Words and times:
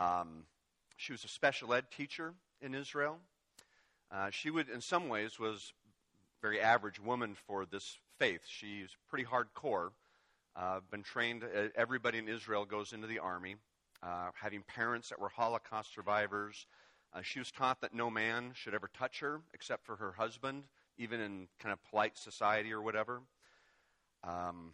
Um, 0.00 0.44
she 0.96 1.12
was 1.12 1.24
a 1.24 1.28
special 1.28 1.74
ed 1.74 1.90
teacher 1.94 2.32
in 2.62 2.74
Israel. 2.74 3.18
Uh, 4.10 4.30
she 4.30 4.50
would, 4.50 4.70
in 4.70 4.80
some 4.80 5.08
ways, 5.08 5.38
was 5.38 5.74
very 6.40 6.58
average 6.58 6.98
woman 6.98 7.36
for 7.46 7.66
this 7.66 7.98
faith. 8.18 8.40
She's 8.46 8.88
pretty 9.08 9.26
hardcore. 9.26 9.90
Uh, 10.56 10.80
been 10.90 11.02
trained. 11.02 11.44
Uh, 11.44 11.68
everybody 11.76 12.16
in 12.16 12.28
Israel 12.28 12.64
goes 12.64 12.94
into 12.94 13.06
the 13.06 13.18
army. 13.18 13.56
Uh, 14.02 14.30
having 14.34 14.62
parents 14.62 15.10
that 15.10 15.20
were 15.20 15.28
Holocaust 15.28 15.92
survivors. 15.94 16.66
Uh, 17.12 17.20
she 17.20 17.38
was 17.38 17.50
taught 17.50 17.82
that 17.82 17.92
no 17.92 18.08
man 18.08 18.52
should 18.54 18.74
ever 18.74 18.88
touch 18.96 19.20
her 19.20 19.42
except 19.52 19.84
for 19.84 19.96
her 19.96 20.12
husband, 20.12 20.64
even 20.96 21.20
in 21.20 21.46
kind 21.58 21.74
of 21.74 21.90
polite 21.90 22.16
society 22.16 22.72
or 22.72 22.80
whatever. 22.80 23.20
Um, 24.24 24.72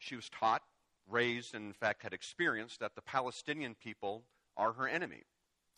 she 0.00 0.16
was 0.16 0.28
taught, 0.28 0.62
raised, 1.08 1.54
and 1.54 1.66
in 1.66 1.72
fact 1.72 2.02
had 2.02 2.12
experienced 2.12 2.80
that 2.80 2.96
the 2.96 3.02
Palestinian 3.02 3.76
people 3.76 4.24
are 4.58 4.72
her 4.72 4.86
enemy, 4.86 5.22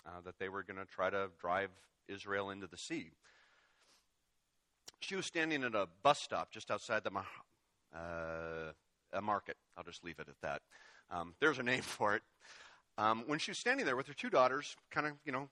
uh, 0.07 0.21
that 0.25 0.39
they 0.41 0.49
were 0.49 0.65
going 0.65 0.79
to 0.79 0.87
try 0.87 1.11
to 1.11 1.29
drive 1.41 1.71
Israel 2.09 2.51
into 2.51 2.67
the 2.67 2.77
sea. 2.77 3.13
She 5.01 5.15
was 5.15 5.27
standing 5.27 5.63
at 5.63 5.75
a 5.75 5.87
bus 6.03 6.19
stop 6.19 6.51
just 6.51 6.71
outside 6.71 7.05
the 7.05 7.11
uh, 7.97 8.73
a 9.13 9.23
market. 9.23 9.57
I'll 9.77 9.85
just 9.85 10.05
leave 10.05 10.19
it 10.19 10.29
at 10.29 10.41
that. 10.43 10.63
Um, 11.11 11.35
there's 11.41 11.59
a 11.59 11.63
name 11.63 11.83
for 11.83 12.15
it. 12.17 12.23
Um, 12.99 13.25
when 13.27 13.39
she 13.39 13.51
was 13.51 13.59
standing 13.59 13.87
there 13.87 13.97
with 13.97 14.07
her 14.09 14.15
two 14.15 14.31
daughters, 14.31 14.77
kind 14.91 15.07
of, 15.07 15.15
you 15.25 15.33
know, 15.33 15.49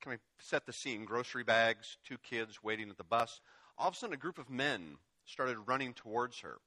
kind 0.00 0.14
of 0.14 0.20
set 0.40 0.66
the 0.66 0.72
scene 0.72 1.04
grocery 1.04 1.44
bags, 1.44 1.98
two 2.04 2.18
kids 2.18 2.62
waiting 2.62 2.88
at 2.90 2.96
the 2.96 3.04
bus, 3.04 3.40
all 3.76 3.88
of 3.88 3.94
a 3.94 3.96
sudden 3.96 4.14
a 4.14 4.18
group 4.18 4.38
of 4.38 4.50
men 4.50 4.96
started 5.24 5.58
running 5.66 5.92
towards 5.92 6.40
her. 6.40 6.58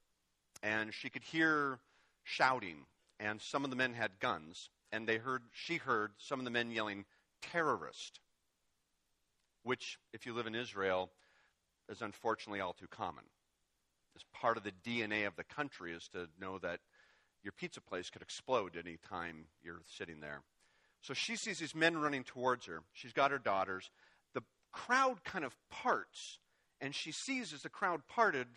And 0.64 0.94
she 0.94 1.10
could 1.10 1.24
hear 1.24 1.80
shouting, 2.24 2.86
and 3.20 3.42
some 3.42 3.64
of 3.64 3.70
the 3.70 3.76
men 3.76 3.94
had 3.94 4.12
guns, 4.20 4.70
and 4.92 5.08
they 5.08 5.18
heard, 5.18 5.44
she 5.54 5.78
heard 5.78 6.12
some 6.18 6.40
of 6.40 6.46
the 6.46 6.52
men 6.52 6.72
yelling, 6.72 7.06
terrorist, 7.42 8.20
which, 9.64 9.98
if 10.14 10.26
you 10.26 10.34
live 10.34 10.48
in 10.48 10.56
Israel, 10.56 11.10
is 11.90 12.02
unfortunately 12.02 12.60
all 12.60 12.74
too 12.74 12.88
common. 12.88 13.24
As 14.16 14.24
part 14.34 14.58
of 14.58 14.64
the 14.64 14.74
DNA 14.86 15.26
of 15.26 15.36
the 15.36 15.44
country 15.44 15.94
is 15.94 16.08
to 16.10 16.28
know 16.40 16.58
that 16.60 16.80
your 17.44 17.54
pizza 17.54 17.82
place 17.82 18.10
could 18.10 18.22
explode 18.22 18.78
any 18.78 18.98
time 19.10 19.46
you're 19.64 19.82
sitting 19.86 20.20
there. 20.20 20.42
So 21.02 21.14
she 21.14 21.36
sees 21.36 21.60
these 21.60 21.74
men 21.74 21.98
running 21.98 22.24
towards 22.24 22.66
her. 22.68 22.84
She's 22.94 23.14
got 23.14 23.32
her 23.32 23.40
daughters. 23.40 23.90
The 24.34 24.44
crowd 24.72 25.24
kind 25.24 25.44
of 25.44 25.56
parts, 25.70 26.40
and 26.80 26.94
she 26.94 27.12
sees 27.12 27.54
as 27.54 27.64
the 27.64 27.70
crowd 27.70 28.02
parted 28.08 28.48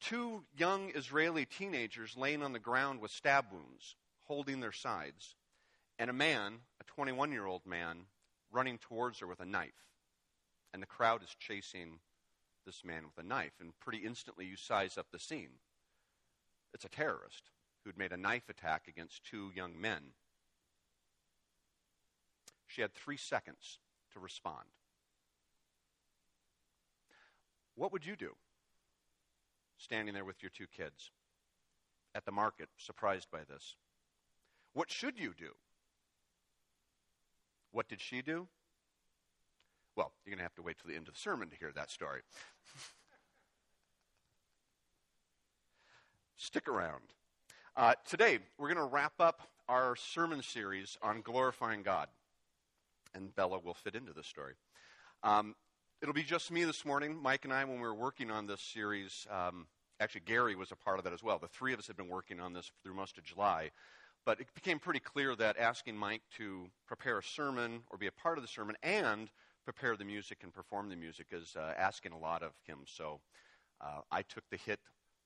two 0.00 0.44
young 0.56 0.92
Israeli 0.94 1.46
teenagers 1.46 2.16
laying 2.16 2.42
on 2.42 2.52
the 2.52 2.58
ground 2.58 3.00
with 3.00 3.10
stab 3.10 3.46
wounds, 3.50 3.96
holding 4.24 4.60
their 4.60 4.72
sides, 4.72 5.34
and 5.98 6.10
a 6.10 6.14
man, 6.14 6.54
a 6.80 6.84
21 6.84 7.32
year 7.32 7.46
old 7.46 7.66
man, 7.66 8.06
running 8.50 8.78
towards 8.78 9.18
her 9.20 9.26
with 9.26 9.40
a 9.40 9.46
knife. 9.46 9.72
And 10.72 10.82
the 10.82 10.86
crowd 10.86 11.22
is 11.22 11.34
chasing 11.38 12.00
this 12.66 12.84
man 12.84 13.04
with 13.04 13.24
a 13.24 13.26
knife. 13.26 13.52
And 13.60 13.78
pretty 13.80 13.98
instantly, 13.98 14.46
you 14.46 14.56
size 14.56 14.98
up 14.98 15.06
the 15.12 15.18
scene. 15.18 15.60
It's 16.72 16.84
a 16.84 16.88
terrorist 16.88 17.50
who'd 17.84 17.98
made 17.98 18.12
a 18.12 18.16
knife 18.16 18.48
attack 18.48 18.88
against 18.88 19.24
two 19.24 19.52
young 19.54 19.80
men. 19.80 20.02
She 22.66 22.82
had 22.82 22.94
three 22.94 23.16
seconds 23.16 23.78
to 24.12 24.20
respond. 24.20 24.64
What 27.76 27.92
would 27.92 28.06
you 28.06 28.16
do 28.16 28.32
standing 29.76 30.14
there 30.14 30.24
with 30.24 30.42
your 30.42 30.50
two 30.50 30.66
kids 30.66 31.10
at 32.14 32.24
the 32.24 32.32
market, 32.32 32.68
surprised 32.78 33.30
by 33.30 33.40
this? 33.48 33.76
What 34.72 34.90
should 34.90 35.18
you 35.18 35.34
do? 35.36 35.50
What 37.74 37.88
did 37.88 38.00
she 38.00 38.22
do? 38.22 38.46
Well, 39.96 40.12
you're 40.24 40.30
going 40.30 40.38
to 40.38 40.44
have 40.44 40.54
to 40.54 40.62
wait 40.62 40.76
till 40.80 40.88
the 40.88 40.96
end 40.96 41.08
of 41.08 41.14
the 41.14 41.20
sermon 41.20 41.50
to 41.50 41.56
hear 41.56 41.72
that 41.74 41.90
story. 41.90 42.20
Stick 46.36 46.68
around. 46.68 47.02
Uh, 47.76 47.94
today, 48.08 48.38
we're 48.58 48.72
going 48.72 48.78
to 48.78 48.84
wrap 48.84 49.14
up 49.18 49.48
our 49.68 49.96
sermon 49.96 50.40
series 50.40 50.96
on 51.02 51.20
glorifying 51.20 51.82
God. 51.82 52.06
And 53.12 53.34
Bella 53.34 53.58
will 53.58 53.74
fit 53.74 53.96
into 53.96 54.12
this 54.12 54.28
story. 54.28 54.54
Um, 55.24 55.56
it'll 56.00 56.14
be 56.14 56.22
just 56.22 56.52
me 56.52 56.62
this 56.62 56.84
morning. 56.84 57.20
Mike 57.20 57.44
and 57.44 57.52
I, 57.52 57.64
when 57.64 57.80
we 57.80 57.82
were 57.88 57.92
working 57.92 58.30
on 58.30 58.46
this 58.46 58.60
series, 58.60 59.26
um, 59.28 59.66
actually, 59.98 60.22
Gary 60.26 60.54
was 60.54 60.70
a 60.70 60.76
part 60.76 60.98
of 60.98 61.04
that 61.04 61.12
as 61.12 61.24
well. 61.24 61.40
The 61.40 61.48
three 61.48 61.72
of 61.72 61.80
us 61.80 61.88
had 61.88 61.96
been 61.96 62.08
working 62.08 62.38
on 62.38 62.52
this 62.52 62.70
through 62.84 62.94
most 62.94 63.18
of 63.18 63.24
July. 63.24 63.72
But 64.24 64.40
it 64.40 64.46
became 64.54 64.78
pretty 64.78 65.00
clear 65.00 65.36
that 65.36 65.58
asking 65.58 65.96
Mike 65.96 66.22
to 66.38 66.66
prepare 66.86 67.18
a 67.18 67.22
sermon 67.22 67.80
or 67.90 67.98
be 67.98 68.06
a 68.06 68.12
part 68.12 68.38
of 68.38 68.42
the 68.42 68.48
sermon 68.48 68.76
and 68.82 69.30
prepare 69.64 69.96
the 69.96 70.04
music 70.04 70.38
and 70.42 70.52
perform 70.52 70.88
the 70.88 70.96
music 70.96 71.26
is 71.32 71.56
uh, 71.56 71.74
asking 71.76 72.12
a 72.12 72.18
lot 72.18 72.42
of 72.42 72.52
him. 72.66 72.78
So 72.86 73.20
uh, 73.80 74.00
I 74.10 74.22
took 74.22 74.44
the 74.50 74.56
hit 74.56 74.80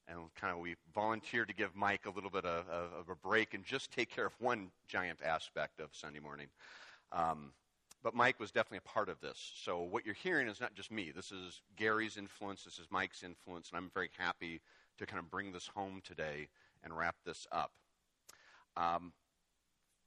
and 0.08 0.18
kind 0.34 0.52
of 0.52 0.60
we 0.60 0.74
volunteered 0.94 1.48
to 1.48 1.54
give 1.54 1.76
Mike 1.76 2.06
a 2.06 2.10
little 2.10 2.30
bit 2.30 2.44
of, 2.44 2.68
of, 2.68 2.92
of, 3.00 3.08
a 3.10 3.14
break 3.14 3.54
and 3.54 3.64
just 3.64 3.92
take 3.92 4.10
care 4.10 4.26
of 4.26 4.32
one 4.38 4.70
giant 4.88 5.18
aspect 5.22 5.80
of 5.80 5.90
Sunday 5.92 6.20
morning. 6.20 6.46
Um, 7.12 7.52
but 8.02 8.14
Mike 8.14 8.40
was 8.40 8.50
definitely 8.50 8.78
a 8.78 8.88
part 8.88 9.08
of 9.08 9.20
this. 9.20 9.52
So 9.62 9.82
what 9.82 10.06
you're 10.06 10.14
hearing 10.14 10.48
is 10.48 10.60
not 10.60 10.74
just 10.74 10.90
me. 10.90 11.12
This 11.14 11.30
is 11.30 11.60
Gary's 11.76 12.16
influence. 12.16 12.64
This 12.64 12.78
is 12.78 12.86
Mike's 12.90 13.22
influence, 13.22 13.70
and 13.70 13.76
I'm 13.76 13.90
very 13.92 14.10
happy 14.16 14.60
to 14.98 15.06
kind 15.06 15.18
of 15.18 15.30
bring 15.30 15.52
this 15.52 15.66
home 15.66 16.00
today 16.04 16.48
and 16.84 16.96
wrap 16.96 17.16
this 17.24 17.46
up. 17.52 17.72
Um, 18.78 19.12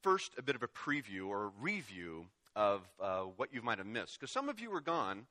first, 0.02 0.32
a 0.38 0.42
bit 0.42 0.56
of 0.56 0.62
a 0.62 0.68
preview 0.68 1.28
or 1.28 1.52
review 1.60 2.24
of 2.56 2.80
uh, 3.00 3.24
what 3.36 3.52
you 3.52 3.60
might 3.60 3.76
have 3.76 3.86
missed, 3.86 4.18
because 4.18 4.30
some 4.30 4.48
of 4.48 4.60
you 4.60 4.70
were 4.70 4.80
gone 4.80 5.26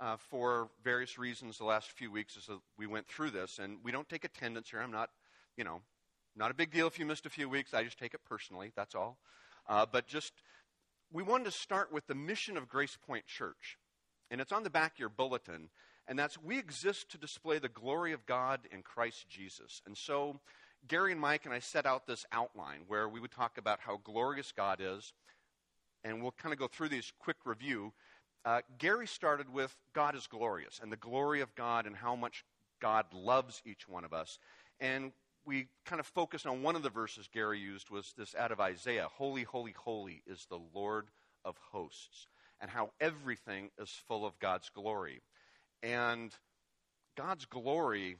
uh, 0.00 0.16
for 0.16 0.68
various 0.82 1.16
reasons 1.16 1.56
the 1.56 1.64
last 1.64 1.92
few 1.92 2.10
weeks 2.10 2.36
as 2.36 2.48
we 2.76 2.88
went 2.88 3.06
through 3.06 3.30
this. 3.30 3.60
And 3.60 3.78
we 3.84 3.92
don't 3.92 4.08
take 4.08 4.24
attendance 4.24 4.70
here. 4.70 4.80
I'm 4.80 4.90
not, 4.90 5.10
you 5.56 5.62
know, 5.62 5.82
not 6.34 6.50
a 6.50 6.54
big 6.54 6.72
deal 6.72 6.88
if 6.88 6.98
you 6.98 7.06
missed 7.06 7.26
a 7.26 7.30
few 7.30 7.48
weeks. 7.48 7.74
I 7.74 7.84
just 7.84 7.98
take 7.98 8.14
it 8.14 8.20
personally. 8.28 8.72
That's 8.74 8.96
all. 8.96 9.18
Uh, 9.68 9.86
but 9.90 10.08
just, 10.08 10.32
we 11.12 11.22
wanted 11.22 11.44
to 11.44 11.52
start 11.52 11.92
with 11.92 12.08
the 12.08 12.14
mission 12.16 12.56
of 12.56 12.68
Grace 12.68 12.98
Point 13.06 13.26
Church. 13.26 13.78
And 14.32 14.40
it's 14.40 14.52
on 14.52 14.64
the 14.64 14.70
back 14.70 14.94
of 14.94 14.98
your 14.98 15.08
bulletin. 15.10 15.68
And 16.08 16.18
that's 16.18 16.42
we 16.42 16.58
exist 16.58 17.10
to 17.12 17.18
display 17.18 17.60
the 17.60 17.68
glory 17.68 18.12
of 18.12 18.26
God 18.26 18.60
in 18.72 18.82
Christ 18.82 19.28
Jesus. 19.28 19.80
And 19.86 19.96
so 19.96 20.40
Gary 20.88 21.12
and 21.12 21.20
Mike 21.20 21.44
and 21.44 21.54
I 21.54 21.58
set 21.58 21.86
out 21.86 22.06
this 22.06 22.26
outline 22.32 22.80
where 22.88 23.08
we 23.08 23.20
would 23.20 23.30
talk 23.30 23.58
about 23.58 23.80
how 23.80 24.00
glorious 24.02 24.52
God 24.52 24.78
is. 24.80 25.12
And 26.02 26.22
we'll 26.22 26.32
kind 26.32 26.52
of 26.52 26.58
go 26.58 26.66
through 26.66 26.88
these 26.88 27.12
quick 27.18 27.36
review. 27.44 27.92
Uh, 28.44 28.62
Gary 28.78 29.06
started 29.06 29.52
with 29.52 29.76
God 29.92 30.16
is 30.16 30.26
glorious 30.26 30.80
and 30.82 30.90
the 30.90 30.96
glory 30.96 31.42
of 31.42 31.54
God 31.54 31.86
and 31.86 31.94
how 31.94 32.16
much 32.16 32.44
God 32.80 33.04
loves 33.12 33.60
each 33.66 33.86
one 33.86 34.04
of 34.04 34.14
us. 34.14 34.38
And 34.80 35.12
we 35.44 35.68
kind 35.84 36.00
of 36.00 36.06
focused 36.06 36.46
on 36.46 36.62
one 36.62 36.76
of 36.76 36.82
the 36.82 36.90
verses 36.90 37.28
Gary 37.32 37.58
used 37.58 37.90
was 37.90 38.14
this 38.16 38.34
out 38.34 38.52
of 38.52 38.60
Isaiah 38.60 39.08
Holy, 39.12 39.42
holy, 39.42 39.72
holy 39.72 40.22
is 40.26 40.46
the 40.48 40.60
Lord 40.74 41.08
of 41.44 41.56
hosts, 41.72 42.26
and 42.60 42.70
how 42.70 42.90
everything 43.00 43.70
is 43.78 43.90
full 44.08 44.24
of 44.24 44.38
God's 44.38 44.70
glory. 44.70 45.22
And 45.82 46.34
God's 47.16 47.44
glory 47.44 48.16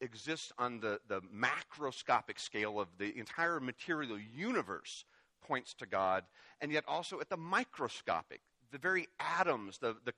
exists 0.00 0.52
on 0.58 0.80
the, 0.80 1.00
the 1.08 1.20
macroscopic 1.32 2.38
scale 2.38 2.80
of 2.80 2.88
the 2.98 3.16
entire 3.18 3.60
material 3.60 4.18
universe 4.18 5.04
points 5.46 5.74
to 5.74 5.86
God, 5.86 6.24
and 6.60 6.72
yet 6.72 6.84
also 6.86 7.20
at 7.20 7.28
the 7.28 7.36
microscopic, 7.36 8.40
the 8.72 8.78
very 8.78 9.08
atoms, 9.20 9.78
the, 9.78 9.96
the 10.04 10.14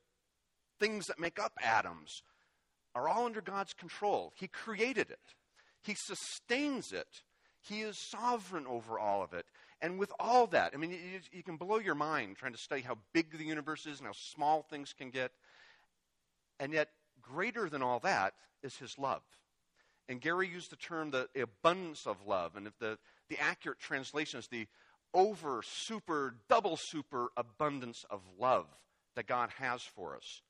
things 0.78 1.06
that 1.06 1.18
make 1.18 1.38
up 1.38 1.52
atoms, 1.62 2.22
are 2.94 3.08
all 3.08 3.26
under 3.26 3.40
God's 3.40 3.74
control. 3.74 4.32
He 4.36 4.48
created 4.48 5.10
it, 5.10 5.34
He 5.82 5.94
sustains 5.94 6.92
it, 6.92 7.22
He 7.60 7.80
is 7.80 7.98
sovereign 7.98 8.66
over 8.66 8.98
all 8.98 9.22
of 9.22 9.34
it. 9.34 9.46
And 9.82 9.98
with 9.98 10.10
all 10.18 10.46
that, 10.48 10.72
I 10.72 10.78
mean, 10.78 10.90
you, 10.90 11.20
you 11.32 11.42
can 11.42 11.58
blow 11.58 11.78
your 11.78 11.94
mind 11.94 12.36
trying 12.36 12.52
to 12.52 12.58
study 12.58 12.80
how 12.80 12.96
big 13.12 13.36
the 13.36 13.44
universe 13.44 13.84
is 13.84 13.98
and 13.98 14.06
how 14.06 14.14
small 14.14 14.62
things 14.62 14.94
can 14.96 15.10
get. 15.10 15.32
And 16.58 16.72
yet, 16.72 16.88
greater 17.20 17.68
than 17.68 17.82
all 17.82 17.98
that 18.00 18.32
is 18.62 18.76
His 18.78 18.98
love. 18.98 19.22
And 20.08 20.20
Gary 20.20 20.48
used 20.48 20.70
the 20.70 20.76
term 20.76 21.10
the 21.10 21.28
abundance 21.40 22.06
of 22.06 22.16
love. 22.26 22.56
And 22.56 22.66
if 22.66 22.78
the, 22.78 22.98
the 23.28 23.38
accurate 23.40 23.80
translation 23.80 24.38
is 24.38 24.46
the 24.48 24.66
over, 25.12 25.62
super, 25.62 26.36
double 26.48 26.76
super 26.76 27.28
abundance 27.36 28.04
of 28.10 28.20
love 28.38 28.66
that 29.16 29.26
God 29.26 29.50
has 29.58 29.82
for 29.82 30.14
us. 30.14 30.42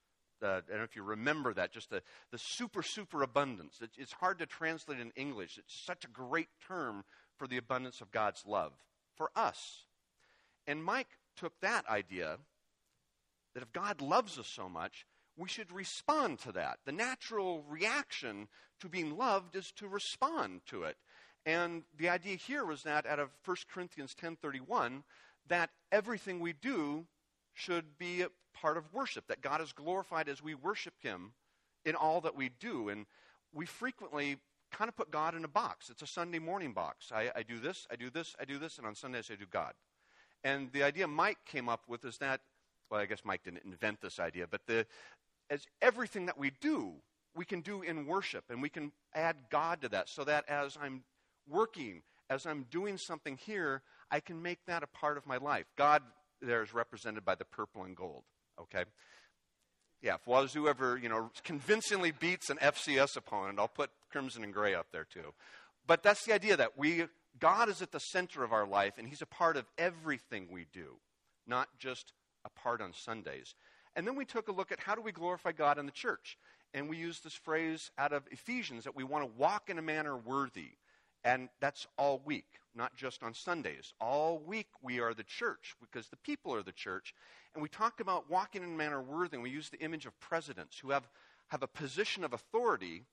Uh, 0.42 0.60
and 0.70 0.82
if 0.82 0.94
you 0.94 1.02
remember 1.02 1.54
that, 1.54 1.72
just 1.72 1.88
the, 1.88 2.02
the 2.30 2.38
super, 2.38 2.82
super 2.82 3.22
abundance. 3.22 3.78
It, 3.80 3.90
it's 3.96 4.12
hard 4.12 4.38
to 4.40 4.46
translate 4.46 5.00
in 5.00 5.12
English. 5.16 5.56
It's 5.56 5.74
such 5.86 6.04
a 6.04 6.08
great 6.08 6.48
term 6.66 7.04
for 7.38 7.46
the 7.46 7.56
abundance 7.56 8.00
of 8.00 8.10
God's 8.10 8.44
love 8.46 8.72
for 9.14 9.30
us. 9.34 9.84
And 10.66 10.84
Mike 10.84 11.08
took 11.36 11.58
that 11.60 11.88
idea 11.88 12.38
that 13.54 13.62
if 13.62 13.72
God 13.72 14.02
loves 14.02 14.38
us 14.38 14.48
so 14.48 14.68
much, 14.68 15.06
we 15.36 15.48
should 15.48 15.72
respond 15.72 16.38
to 16.40 16.52
that. 16.52 16.78
The 16.84 16.92
natural 16.92 17.64
reaction 17.68 18.48
to 18.80 18.88
being 18.88 19.16
loved 19.16 19.56
is 19.56 19.72
to 19.76 19.88
respond 19.88 20.62
to 20.66 20.84
it. 20.84 20.96
And 21.44 21.84
the 21.96 22.08
idea 22.08 22.36
here 22.36 22.64
was 22.64 22.82
that 22.82 23.06
out 23.06 23.20
of 23.20 23.30
1 23.44 23.56
Corinthians 23.72 24.14
10:31 24.14 25.04
that 25.48 25.70
everything 25.92 26.40
we 26.40 26.52
do 26.52 27.06
should 27.54 27.96
be 27.98 28.22
a 28.22 28.30
part 28.52 28.76
of 28.76 28.92
worship, 28.92 29.28
that 29.28 29.40
God 29.40 29.60
is 29.60 29.72
glorified 29.72 30.28
as 30.28 30.42
we 30.42 30.54
worship 30.54 30.94
Him 31.00 31.34
in 31.84 31.94
all 31.94 32.20
that 32.22 32.34
we 32.34 32.48
do. 32.48 32.88
And 32.88 33.06
we 33.52 33.64
frequently 33.64 34.38
kind 34.72 34.88
of 34.88 34.96
put 34.96 35.10
God 35.10 35.34
in 35.34 35.44
a 35.44 35.48
box. 35.48 35.88
It's 35.88 36.02
a 36.02 36.06
Sunday 36.06 36.38
morning 36.38 36.72
box. 36.72 37.12
I, 37.12 37.30
I 37.34 37.42
do 37.42 37.60
this, 37.60 37.86
I 37.90 37.96
do 37.96 38.10
this, 38.10 38.34
I 38.40 38.44
do 38.44 38.58
this, 38.58 38.78
and 38.78 38.86
on 38.86 38.94
Sundays 38.94 39.30
I 39.30 39.36
do 39.36 39.46
God. 39.46 39.74
And 40.42 40.70
the 40.72 40.82
idea 40.82 41.06
Mike 41.06 41.38
came 41.46 41.68
up 41.68 41.82
with 41.88 42.04
is 42.04 42.18
that, 42.18 42.40
well, 42.90 43.00
I 43.00 43.06
guess 43.06 43.20
Mike 43.24 43.42
didn't 43.44 43.64
invent 43.64 44.00
this 44.00 44.18
idea, 44.18 44.46
but 44.50 44.66
the, 44.66 44.86
as 45.50 45.64
everything 45.82 46.26
that 46.26 46.38
we 46.38 46.52
do, 46.60 46.92
we 47.34 47.44
can 47.44 47.60
do 47.60 47.82
in 47.82 48.06
worship, 48.06 48.44
and 48.48 48.62
we 48.62 48.68
can 48.68 48.92
add 49.14 49.36
God 49.50 49.82
to 49.82 49.88
that, 49.90 50.08
so 50.08 50.24
that 50.24 50.48
as 50.48 50.76
I'm 50.80 51.02
working, 51.48 52.02
as 52.30 52.46
I'm 52.46 52.66
doing 52.70 52.96
something 52.96 53.38
here, 53.44 53.82
I 54.10 54.20
can 54.20 54.42
make 54.42 54.64
that 54.66 54.82
a 54.82 54.86
part 54.86 55.16
of 55.16 55.26
my 55.26 55.36
life. 55.36 55.66
God 55.76 56.02
there 56.42 56.62
is 56.62 56.74
represented 56.74 57.24
by 57.24 57.34
the 57.34 57.44
purple 57.44 57.84
and 57.84 57.96
gold. 57.96 58.22
Okay? 58.60 58.84
Yeah, 60.02 60.14
if 60.16 60.24
Wazzu 60.26 60.68
ever, 60.68 60.98
you 60.98 61.08
know, 61.08 61.30
convincingly 61.44 62.10
beats 62.10 62.50
an 62.50 62.58
FCS 62.58 63.16
opponent, 63.16 63.58
I'll 63.58 63.68
put 63.68 63.90
crimson 64.10 64.44
and 64.44 64.52
gray 64.52 64.74
up 64.74 64.86
there 64.92 65.06
too. 65.10 65.32
But 65.86 66.02
that's 66.02 66.24
the 66.24 66.34
idea 66.34 66.56
that 66.56 66.76
we 66.76 67.06
God 67.38 67.68
is 67.68 67.82
at 67.82 67.92
the 67.92 67.98
center 67.98 68.44
of 68.44 68.52
our 68.52 68.66
life 68.66 68.94
and 68.98 69.08
he's 69.08 69.22
a 69.22 69.26
part 69.26 69.56
of 69.56 69.66
everything 69.76 70.48
we 70.50 70.66
do, 70.72 70.96
not 71.46 71.68
just 71.78 72.12
a 72.46 72.60
part 72.60 72.80
on 72.80 72.92
Sundays. 72.92 73.54
And 73.94 74.06
then 74.06 74.16
we 74.16 74.24
took 74.24 74.48
a 74.48 74.52
look 74.52 74.72
at 74.72 74.80
how 74.80 74.94
do 74.94 75.02
we 75.02 75.12
glorify 75.12 75.52
God 75.52 75.78
in 75.78 75.86
the 75.86 75.92
church? 75.92 76.38
And 76.74 76.88
we 76.88 76.96
used 76.96 77.24
this 77.24 77.34
phrase 77.34 77.90
out 77.98 78.12
of 78.12 78.24
Ephesians 78.30 78.84
that 78.84 78.96
we 78.96 79.04
want 79.04 79.24
to 79.24 79.38
walk 79.38 79.70
in 79.70 79.78
a 79.78 79.82
manner 79.82 80.16
worthy. 80.16 80.72
And 81.24 81.48
that's 81.60 81.86
all 81.98 82.22
week, 82.24 82.60
not 82.74 82.94
just 82.94 83.22
on 83.22 83.34
Sundays. 83.34 83.94
All 84.00 84.38
week 84.38 84.68
we 84.82 85.00
are 85.00 85.14
the 85.14 85.24
church 85.24 85.74
because 85.80 86.08
the 86.08 86.16
people 86.16 86.54
are 86.54 86.62
the 86.62 86.72
church. 86.72 87.14
And 87.54 87.62
we 87.62 87.68
talked 87.68 88.00
about 88.00 88.30
walking 88.30 88.62
in 88.62 88.68
a 88.68 88.76
manner 88.76 89.02
worthy, 89.02 89.36
and 89.36 89.42
we 89.42 89.50
use 89.50 89.70
the 89.70 89.80
image 89.80 90.06
of 90.06 90.18
presidents 90.20 90.78
who 90.78 90.90
have, 90.90 91.08
have 91.48 91.62
a 91.62 91.68
position 91.68 92.22
of 92.22 92.32
authority 92.32 93.04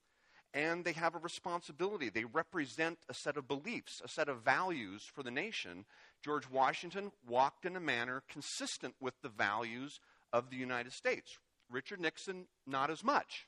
and 0.54 0.84
they 0.84 0.92
have 0.92 1.16
a 1.16 1.18
responsibility. 1.18 2.08
They 2.08 2.24
represent 2.24 2.98
a 3.08 3.14
set 3.14 3.36
of 3.36 3.48
beliefs, 3.48 4.00
a 4.04 4.08
set 4.08 4.28
of 4.28 4.42
values 4.42 5.02
for 5.12 5.24
the 5.24 5.30
nation. 5.30 5.84
George 6.24 6.48
Washington 6.48 7.12
walked 7.28 7.66
in 7.66 7.76
a 7.76 7.80
manner 7.80 8.22
consistent 8.30 8.94
with 8.98 9.12
the 9.20 9.28
values 9.28 10.00
of 10.32 10.48
the 10.48 10.56
United 10.56 10.94
States. 10.94 11.36
Richard 11.70 12.00
Nixon, 12.00 12.46
not 12.66 12.90
as 12.90 13.04
much. 13.04 13.46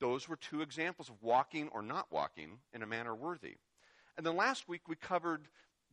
Those 0.00 0.28
were 0.28 0.34
two 0.34 0.62
examples 0.62 1.08
of 1.08 1.22
walking 1.22 1.68
or 1.68 1.80
not 1.80 2.10
walking 2.10 2.58
in 2.72 2.82
a 2.82 2.88
manner 2.88 3.14
worthy. 3.14 3.56
And 4.16 4.26
then 4.26 4.36
last 4.36 4.68
week 4.68 4.88
we 4.88 4.96
covered 4.96 5.46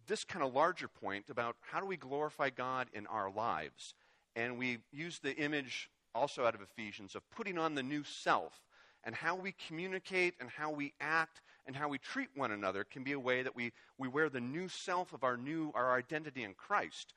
this 0.08 0.24
kind 0.24 0.44
of 0.44 0.56
larger 0.56 0.88
point 0.88 1.26
about 1.30 1.58
how 1.62 1.80
do 1.80 1.86
we 1.86 1.96
glorify 1.96 2.50
God 2.50 2.88
in 2.92 3.06
our 3.06 3.30
lives. 3.30 3.94
And 4.36 4.58
we 4.58 4.80
used 4.92 5.22
the 5.22 5.36
image 5.36 5.92
also 6.16 6.44
out 6.44 6.56
of 6.56 6.62
Ephesians 6.62 7.14
of 7.14 7.30
putting 7.30 7.60
on 7.60 7.76
the 7.76 7.84
new 7.84 8.04
self 8.04 8.62
and 9.04 9.16
how 9.16 9.36
we 9.36 9.54
communicate 9.68 10.36
and 10.40 10.50
how 10.50 10.72
we 10.72 10.94
act 11.00 11.42
and 11.66 11.76
how 11.76 11.88
we 11.88 11.98
treat 11.98 12.30
one 12.36 12.52
another 12.52 12.84
can 12.84 13.04
be 13.04 13.12
a 13.12 13.20
way 13.20 13.44
that 13.44 13.56
we, 13.56 13.72
we 13.98 14.08
wear 14.08 14.30
the 14.30 14.42
new 14.42 14.68
self 14.68 15.14
of 15.14 15.24
our 15.24 15.38
new 15.38 15.72
our 15.76 15.96
identity 15.96 16.44
in 16.44 16.54
Christ. 16.54 17.14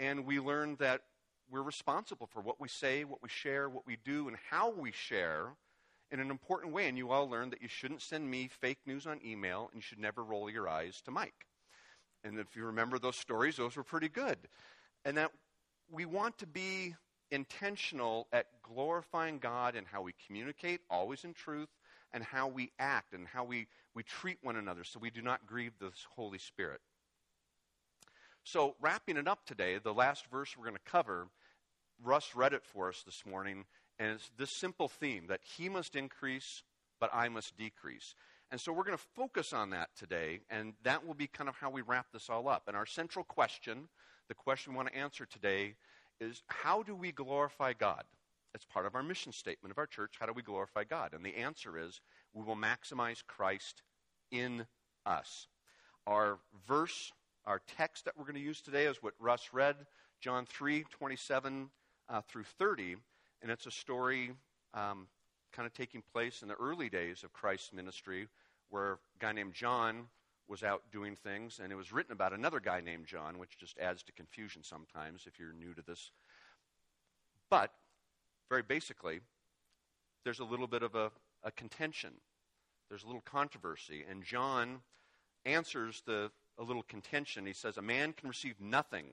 And 0.00 0.24
we 0.24 0.40
learn 0.40 0.76
that 0.78 1.02
we're 1.50 1.62
responsible 1.62 2.26
for 2.26 2.40
what 2.40 2.60
we 2.60 2.68
say, 2.68 3.04
what 3.04 3.22
we 3.22 3.28
share, 3.28 3.68
what 3.68 3.86
we 3.86 3.96
do, 4.04 4.28
and 4.28 4.36
how 4.50 4.70
we 4.70 4.92
share 4.92 5.54
in 6.10 6.20
an 6.20 6.30
important 6.30 6.72
way. 6.72 6.88
And 6.88 6.96
you 6.96 7.10
all 7.10 7.28
learned 7.28 7.52
that 7.52 7.62
you 7.62 7.68
shouldn't 7.68 8.02
send 8.02 8.30
me 8.30 8.48
fake 8.48 8.78
news 8.86 9.06
on 9.06 9.20
email 9.24 9.68
and 9.72 9.76
you 9.76 9.82
should 9.82 9.98
never 9.98 10.22
roll 10.22 10.50
your 10.50 10.68
eyes 10.68 11.00
to 11.04 11.10
Mike. 11.10 11.46
And 12.24 12.38
if 12.38 12.56
you 12.56 12.64
remember 12.64 12.98
those 12.98 13.16
stories, 13.16 13.56
those 13.56 13.76
were 13.76 13.84
pretty 13.84 14.08
good. 14.08 14.38
And 15.04 15.16
that 15.16 15.30
we 15.90 16.04
want 16.04 16.38
to 16.38 16.46
be 16.46 16.94
intentional 17.30 18.26
at 18.32 18.46
glorifying 18.62 19.38
God 19.38 19.76
and 19.76 19.86
how 19.86 20.02
we 20.02 20.14
communicate, 20.26 20.80
always 20.90 21.24
in 21.24 21.34
truth, 21.34 21.68
and 22.12 22.24
how 22.24 22.48
we 22.48 22.70
act 22.78 23.12
and 23.12 23.26
how 23.26 23.44
we, 23.44 23.66
we 23.94 24.02
treat 24.02 24.38
one 24.42 24.56
another 24.56 24.84
so 24.84 24.98
we 24.98 25.10
do 25.10 25.22
not 25.22 25.46
grieve 25.46 25.72
the 25.78 25.90
Holy 26.16 26.38
Spirit. 26.38 26.80
So, 28.44 28.76
wrapping 28.80 29.18
it 29.18 29.28
up 29.28 29.44
today, 29.44 29.78
the 29.78 29.92
last 29.92 30.26
verse 30.30 30.56
we're 30.56 30.64
going 30.64 30.76
to 30.76 30.90
cover, 30.90 31.28
Russ 32.02 32.34
read 32.34 32.54
it 32.54 32.64
for 32.64 32.88
us 32.88 33.02
this 33.04 33.24
morning, 33.26 33.66
and 33.98 34.12
it's 34.12 34.30
this 34.38 34.56
simple 34.56 34.88
theme 34.88 35.26
that 35.28 35.40
he 35.42 35.68
must 35.68 35.96
increase, 35.96 36.62
but 36.98 37.10
I 37.12 37.28
must 37.28 37.58
decrease. 37.58 38.14
And 38.50 38.58
so 38.58 38.72
we're 38.72 38.84
going 38.84 38.96
to 38.96 39.04
focus 39.14 39.52
on 39.52 39.70
that 39.70 39.90
today, 39.98 40.40
and 40.48 40.72
that 40.82 41.06
will 41.06 41.14
be 41.14 41.26
kind 41.26 41.50
of 41.50 41.56
how 41.56 41.68
we 41.68 41.82
wrap 41.82 42.06
this 42.12 42.30
all 42.30 42.48
up. 42.48 42.62
And 42.66 42.76
our 42.76 42.86
central 42.86 43.24
question, 43.24 43.88
the 44.28 44.34
question 44.34 44.72
we 44.72 44.76
want 44.78 44.88
to 44.88 44.96
answer 44.96 45.26
today, 45.26 45.74
is 46.20 46.42
how 46.46 46.82
do 46.82 46.94
we 46.94 47.12
glorify 47.12 47.72
God? 47.72 48.04
It's 48.54 48.64
part 48.64 48.86
of 48.86 48.94
our 48.94 49.02
mission 49.02 49.32
statement 49.32 49.70
of 49.70 49.78
our 49.78 49.86
church. 49.86 50.14
How 50.18 50.26
do 50.26 50.32
we 50.32 50.42
glorify 50.42 50.84
God? 50.84 51.12
And 51.12 51.24
the 51.24 51.36
answer 51.36 51.78
is 51.78 52.00
we 52.32 52.42
will 52.42 52.56
maximize 52.56 53.22
Christ 53.26 53.82
in 54.30 54.66
us. 55.06 55.46
Our 56.06 56.38
verse, 56.66 57.12
our 57.46 57.60
text 57.76 58.06
that 58.06 58.16
we're 58.16 58.24
going 58.24 58.34
to 58.34 58.40
use 58.40 58.60
today 58.60 58.86
is 58.86 59.02
what 59.02 59.14
Russ 59.20 59.50
read, 59.52 59.76
John 60.20 60.46
3 60.46 60.84
27 60.90 61.68
uh, 62.08 62.20
through 62.22 62.44
30. 62.58 62.96
And 63.42 63.50
it's 63.50 63.66
a 63.66 63.70
story 63.70 64.32
um, 64.74 65.06
kind 65.52 65.66
of 65.66 65.74
taking 65.74 66.02
place 66.12 66.42
in 66.42 66.48
the 66.48 66.54
early 66.54 66.88
days 66.88 67.22
of 67.22 67.32
Christ's 67.32 67.72
ministry 67.72 68.28
where 68.70 68.92
a 68.92 68.98
guy 69.18 69.32
named 69.32 69.54
John 69.54 70.06
was 70.48 70.62
out 70.62 70.82
doing 70.90 71.14
things, 71.14 71.60
and 71.62 71.70
it 71.70 71.76
was 71.76 71.92
written 71.92 72.12
about 72.12 72.32
another 72.32 72.60
guy 72.60 72.80
named 72.80 73.06
John, 73.06 73.38
which 73.38 73.58
just 73.58 73.78
adds 73.78 74.02
to 74.04 74.12
confusion 74.12 74.62
sometimes 74.64 75.24
if 75.26 75.38
you're 75.38 75.52
new 75.52 75.74
to 75.74 75.82
this. 75.82 76.10
But, 77.50 77.72
very 78.48 78.62
basically, 78.62 79.20
there's 80.24 80.40
a 80.40 80.44
little 80.44 80.66
bit 80.66 80.82
of 80.82 80.94
a, 80.94 81.10
a 81.44 81.50
contention. 81.50 82.14
There's 82.88 83.04
a 83.04 83.06
little 83.06 83.22
controversy, 83.22 84.04
and 84.08 84.24
John 84.24 84.80
answers 85.44 86.02
the 86.06 86.30
a 86.58 86.62
little 86.62 86.82
contention. 86.82 87.46
He 87.46 87.52
says, 87.52 87.76
A 87.76 87.82
man 87.82 88.12
can 88.12 88.28
receive 88.28 88.60
nothing. 88.60 89.06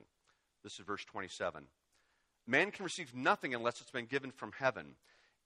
This 0.64 0.78
is 0.78 0.84
verse 0.84 1.04
27. 1.04 1.64
Man 2.46 2.70
can 2.70 2.84
receive 2.84 3.14
nothing 3.14 3.54
unless 3.54 3.80
it's 3.80 3.90
been 3.90 4.06
given 4.06 4.30
from 4.30 4.52
heaven. 4.58 4.96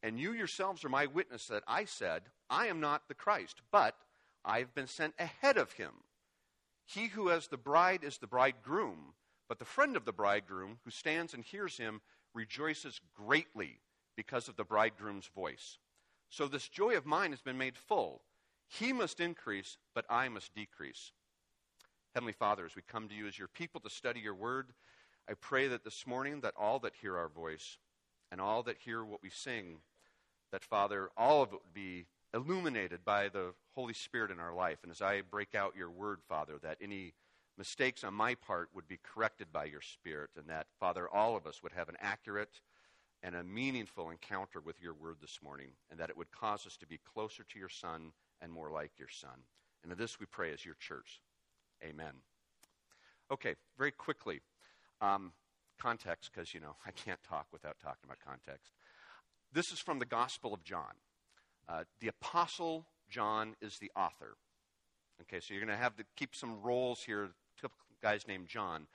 And 0.02 0.18
you 0.18 0.32
yourselves 0.32 0.84
are 0.84 0.88
my 0.88 1.06
witness 1.06 1.46
that 1.48 1.62
I 1.68 1.84
said, 1.84 2.22
I 2.48 2.66
am 2.68 2.80
not 2.80 3.08
the 3.08 3.14
Christ, 3.14 3.60
but 3.70 3.96
I've 4.44 4.74
been 4.74 4.86
sent 4.86 5.14
ahead 5.18 5.56
of 5.56 5.72
him. 5.72 5.92
He 6.84 7.08
who 7.08 7.28
has 7.28 7.46
the 7.46 7.56
bride 7.56 8.04
is 8.04 8.18
the 8.18 8.26
bridegroom, 8.26 9.14
but 9.48 9.58
the 9.58 9.64
friend 9.64 9.96
of 9.96 10.04
the 10.04 10.12
bridegroom 10.12 10.78
who 10.84 10.90
stands 10.90 11.34
and 11.34 11.44
hears 11.44 11.76
him 11.76 12.00
rejoices 12.34 13.00
greatly 13.14 13.80
because 14.16 14.48
of 14.48 14.56
the 14.56 14.64
bridegroom's 14.64 15.26
voice. 15.34 15.78
So 16.28 16.46
this 16.46 16.68
joy 16.68 16.96
of 16.96 17.06
mine 17.06 17.30
has 17.30 17.42
been 17.42 17.58
made 17.58 17.76
full. 17.76 18.22
He 18.68 18.92
must 18.92 19.20
increase, 19.20 19.78
but 19.94 20.04
I 20.08 20.28
must 20.28 20.54
decrease. 20.54 21.12
Heavenly 22.14 22.32
Father, 22.32 22.64
as 22.64 22.76
we 22.76 22.82
come 22.82 23.08
to 23.08 23.14
you 23.14 23.26
as 23.26 23.38
your 23.38 23.48
people 23.48 23.80
to 23.80 23.90
study 23.90 24.20
your 24.20 24.34
word, 24.34 24.72
I 25.28 25.34
pray 25.34 25.68
that 25.68 25.84
this 25.84 26.06
morning 26.06 26.40
that 26.40 26.54
all 26.58 26.78
that 26.80 26.94
hear 27.00 27.16
our 27.16 27.28
voice 27.28 27.78
and 28.32 28.40
all 28.40 28.62
that 28.64 28.78
hear 28.78 29.04
what 29.04 29.22
we 29.22 29.30
sing, 29.30 29.78
that 30.52 30.64
Father, 30.64 31.10
all 31.16 31.42
of 31.42 31.52
it 31.52 31.60
would 31.64 31.74
be 31.74 32.06
illuminated 32.34 33.04
by 33.04 33.28
the 33.28 33.52
Holy 33.74 33.94
Spirit 33.94 34.30
in 34.30 34.38
our 34.38 34.54
life. 34.54 34.78
And 34.82 34.92
as 34.92 35.02
I 35.02 35.22
break 35.22 35.54
out 35.54 35.76
your 35.76 35.90
word, 35.90 36.20
Father, 36.28 36.54
that 36.62 36.78
any 36.80 37.14
mistakes 37.58 38.04
on 38.04 38.14
my 38.14 38.34
part 38.34 38.70
would 38.74 38.88
be 38.88 38.98
corrected 39.02 39.48
by 39.52 39.64
your 39.64 39.80
Spirit, 39.80 40.30
and 40.36 40.46
that, 40.48 40.66
Father, 40.78 41.08
all 41.08 41.36
of 41.36 41.46
us 41.46 41.62
would 41.62 41.72
have 41.72 41.88
an 41.88 41.96
accurate 42.00 42.60
and 43.22 43.34
a 43.34 43.44
meaningful 43.44 44.10
encounter 44.10 44.60
with 44.60 44.80
your 44.80 44.94
word 44.94 45.16
this 45.20 45.40
morning, 45.42 45.68
and 45.90 46.00
that 46.00 46.08
it 46.08 46.16
would 46.16 46.30
cause 46.30 46.66
us 46.66 46.76
to 46.78 46.86
be 46.86 46.98
closer 47.12 47.44
to 47.44 47.58
your 47.58 47.68
Son 47.68 48.12
and 48.40 48.52
more 48.52 48.70
like 48.70 48.92
your 48.98 49.08
Son. 49.08 49.44
And 49.82 49.92
of 49.92 49.98
this 49.98 50.18
we 50.18 50.26
pray 50.26 50.52
as 50.52 50.64
your 50.64 50.76
church. 50.76 51.20
Amen. 51.84 52.12
Okay, 53.30 53.54
very 53.76 53.92
quickly. 53.92 54.40
Um, 55.00 55.32
context, 55.78 56.30
because, 56.32 56.54
you 56.54 56.60
know, 56.60 56.76
I 56.86 56.92
can't 56.92 57.22
talk 57.22 57.46
without 57.52 57.76
talking 57.82 58.04
about 58.04 58.18
context. 58.26 58.72
This 59.52 59.72
is 59.72 59.80
from 59.80 59.98
the 59.98 60.06
Gospel 60.06 60.54
of 60.54 60.62
John. 60.62 60.94
Uh, 61.70 61.84
the 62.00 62.08
Apostle 62.08 62.84
John 63.08 63.54
is 63.60 63.78
the 63.78 63.90
author. 63.94 64.36
Okay, 65.22 65.40
so 65.40 65.54
you're 65.54 65.64
going 65.64 65.76
to 65.76 65.82
have 65.82 65.96
to 65.96 66.04
keep 66.16 66.34
some 66.34 66.60
roles 66.62 67.02
here. 67.02 67.28
Typical 67.56 67.78
guy's 68.02 68.26
named 68.26 68.48
John. 68.48 68.86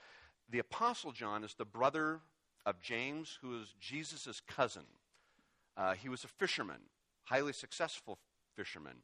The 0.50 0.60
Apostle 0.60 1.12
John 1.12 1.44
is 1.44 1.54
the 1.54 1.66
brother 1.66 2.20
of 2.66 2.82
James, 2.82 3.40
who 3.42 3.62
is 3.62 3.74
Jesus' 3.80 4.42
cousin. 4.48 4.86
Uh, 5.78 5.94
he 5.94 6.10
was 6.10 6.24
a 6.24 6.28
fisherman, 6.28 6.82
highly 7.24 7.54
successful 7.54 8.18
fisherman. 8.56 8.98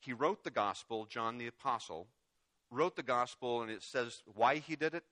He 0.00 0.12
wrote 0.12 0.44
the 0.44 0.50
gospel, 0.50 1.06
John 1.06 1.38
the 1.38 1.46
Apostle, 1.46 2.08
wrote 2.70 2.96
the 2.96 3.02
gospel, 3.02 3.62
and 3.62 3.70
it 3.70 3.82
says 3.82 4.22
why 4.34 4.56
he 4.56 4.76
did 4.76 4.94
it 4.94 5.04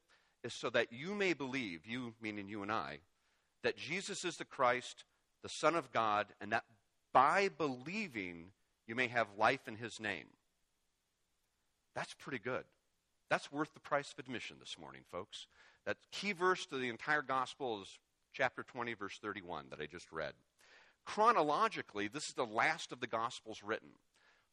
is 0.44 0.52
so 0.52 0.68
that 0.70 0.92
you 0.92 1.14
may 1.14 1.32
believe, 1.32 1.86
you 1.86 2.14
meaning 2.20 2.48
you 2.48 2.62
and 2.62 2.72
I, 2.72 2.98
that 3.62 3.76
Jesus 3.76 4.24
is 4.24 4.36
the 4.36 4.44
Christ, 4.44 5.04
the 5.42 5.48
Son 5.48 5.76
of 5.76 5.92
God, 5.92 6.26
and 6.40 6.52
that 6.52 6.64
by 7.12 7.48
believing 7.56 8.46
you 8.86 8.94
may 8.94 9.08
have 9.08 9.28
life 9.38 9.68
in 9.68 9.76
his 9.76 10.00
name. 10.00 10.26
That's 11.94 12.14
pretty 12.14 12.38
good. 12.38 12.64
That's 13.30 13.52
worth 13.52 13.72
the 13.74 13.80
price 13.80 14.12
of 14.12 14.18
admission 14.18 14.56
this 14.60 14.76
morning, 14.78 15.02
folks. 15.10 15.46
That 15.86 15.96
key 16.10 16.32
verse 16.32 16.66
to 16.66 16.78
the 16.78 16.88
entire 16.88 17.22
gospel 17.22 17.82
is 17.82 17.98
chapter 18.32 18.62
20, 18.62 18.94
verse 18.94 19.18
31 19.22 19.66
that 19.70 19.80
I 19.80 19.86
just 19.86 20.12
read. 20.12 20.32
Chronologically, 21.04 22.08
this 22.08 22.28
is 22.28 22.34
the 22.34 22.46
last 22.46 22.92
of 22.92 23.00
the 23.00 23.06
gospels 23.06 23.62
written. 23.62 23.90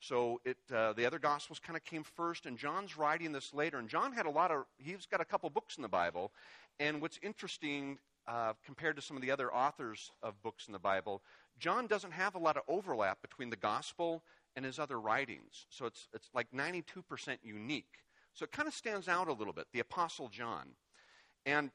So 0.01 0.39
it, 0.45 0.57
uh, 0.73 0.93
the 0.93 1.05
other 1.05 1.19
gospels 1.19 1.59
kind 1.59 1.75
of 1.75 1.83
came 1.83 2.03
first, 2.03 2.45
and 2.45 2.57
John's 2.57 2.97
writing 2.97 3.31
this 3.31 3.53
later. 3.53 3.77
And 3.77 3.89
John 3.89 4.13
had 4.13 4.25
a 4.25 4.29
lot 4.29 4.49
of, 4.49 4.63
he's 4.77 5.05
got 5.05 5.21
a 5.21 5.25
couple 5.25 5.49
books 5.49 5.75
in 5.75 5.81
the 5.81 5.89
Bible. 5.89 6.31
And 6.79 7.01
what's 7.01 7.19
interesting 7.21 7.99
uh, 8.29 8.53
compared 8.63 8.95
to 8.95 9.01
some 9.01 9.17
of 9.17 9.23
the 9.23 9.31
other 9.31 9.53
authors 9.53 10.11
of 10.21 10.41
books 10.43 10.67
in 10.67 10.73
the 10.73 10.79
Bible, 10.79 11.23
John 11.59 11.87
doesn't 11.87 12.11
have 12.11 12.35
a 12.35 12.39
lot 12.39 12.57
of 12.57 12.63
overlap 12.67 13.21
between 13.21 13.49
the 13.49 13.57
gospel 13.57 14.23
and 14.55 14.63
his 14.63 14.77
other 14.77 14.99
writings. 14.99 15.65
So 15.69 15.85
it's, 15.85 16.07
it's 16.13 16.29
like 16.33 16.47
92% 16.51 16.83
unique. 17.43 18.03
So 18.33 18.43
it 18.43 18.51
kind 18.51 18.67
of 18.67 18.73
stands 18.73 19.07
out 19.07 19.27
a 19.27 19.33
little 19.33 19.51
bit, 19.51 19.65
the 19.73 19.79
Apostle 19.79 20.29
John. 20.29 20.67
And 21.45 21.71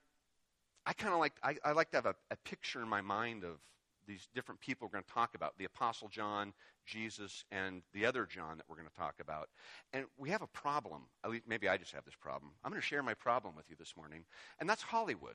I 0.87 0.93
kind 0.93 1.13
of 1.13 1.19
like, 1.19 1.33
I, 1.43 1.57
I, 1.65 1.73
like 1.73 1.91
to 1.91 1.97
have 1.97 2.07
a, 2.07 2.15
a 2.31 2.37
picture 2.45 2.81
in 2.81 2.89
my 2.89 3.01
mind 3.01 3.43
of 3.43 3.59
these 4.07 4.29
different 4.35 4.61
people 4.61 4.87
we're 4.87 4.93
going 4.93 5.05
to 5.05 5.13
talk 5.13 5.35
about 5.35 5.59
the 5.59 5.65
Apostle 5.65 6.09
John, 6.09 6.53
Jesus, 6.87 7.45
and 7.51 7.83
the 7.93 8.07
other 8.07 8.27
John 8.27 8.59
that 8.59 8.67
we're 8.69 8.77
going 8.77 8.89
to 8.89 8.95
talk 8.95 9.15
about. 9.21 9.49
And 9.93 10.05
we 10.19 10.31
have 10.31 10.43
a 10.43 10.47
problem. 10.47 11.03
At 11.25 11.31
least 11.31 11.45
maybe 11.49 11.69
I 11.69 11.79
just 11.79 11.93
have 11.93 12.05
this 12.05 12.15
problem. 12.15 12.53
I'm 12.63 12.71
going 12.71 12.81
to 12.81 12.87
share 12.87 13.03
my 13.03 13.15
problem 13.15 13.57
with 13.57 13.65
you 13.69 13.77
this 13.77 13.95
morning, 13.97 14.25
and 14.61 14.69
that's 14.69 14.83
Hollywood. 14.83 15.35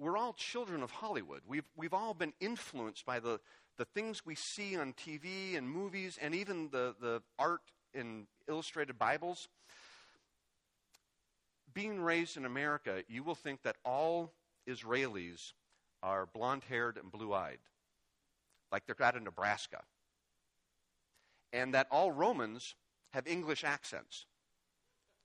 We're 0.00 0.16
all 0.16 0.32
children 0.32 0.82
of 0.82 0.90
Hollywood. 0.90 1.42
We've, 1.46 1.68
we've 1.76 1.92
all 1.92 2.14
been 2.14 2.32
influenced 2.40 3.04
by 3.04 3.20
the, 3.20 3.38
the 3.76 3.84
things 3.84 4.24
we 4.24 4.34
see 4.34 4.74
on 4.74 4.94
TV 4.94 5.58
and 5.58 5.68
movies 5.68 6.18
and 6.20 6.34
even 6.34 6.70
the, 6.70 6.94
the 7.02 7.20
art 7.38 7.60
in 7.92 8.26
illustrated 8.48 8.98
Bibles. 8.98 9.48
Being 11.74 12.00
raised 12.00 12.38
in 12.38 12.46
America, 12.46 13.04
you 13.08 13.22
will 13.22 13.34
think 13.34 13.62
that 13.64 13.76
all 13.84 14.32
Israelis 14.66 15.52
are 16.02 16.24
blonde 16.24 16.62
haired 16.66 16.96
and 16.96 17.12
blue 17.12 17.34
eyed, 17.34 17.58
like 18.72 18.86
they're 18.86 19.06
out 19.06 19.16
of 19.16 19.22
Nebraska. 19.22 19.82
And 21.52 21.74
that 21.74 21.88
all 21.90 22.10
Romans 22.10 22.74
have 23.12 23.26
English 23.26 23.64
accents. 23.64 24.24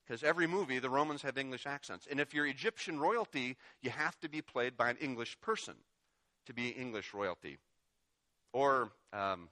Because 0.06 0.22
every 0.22 0.46
movie, 0.46 0.78
the 0.78 0.90
Romans 0.90 1.22
have 1.22 1.36
English 1.36 1.66
accents. 1.66 2.06
And 2.08 2.20
if 2.20 2.32
you're 2.32 2.46
Egyptian 2.46 3.00
royalty, 3.00 3.56
you 3.82 3.90
have 3.90 4.18
to 4.20 4.28
be 4.28 4.40
played 4.40 4.76
by 4.76 4.90
an 4.90 4.96
English 5.00 5.40
person 5.40 5.74
to 6.46 6.54
be 6.54 6.68
English 6.68 7.12
royalty. 7.12 7.58
Or 8.52 8.92
um, 9.12 9.48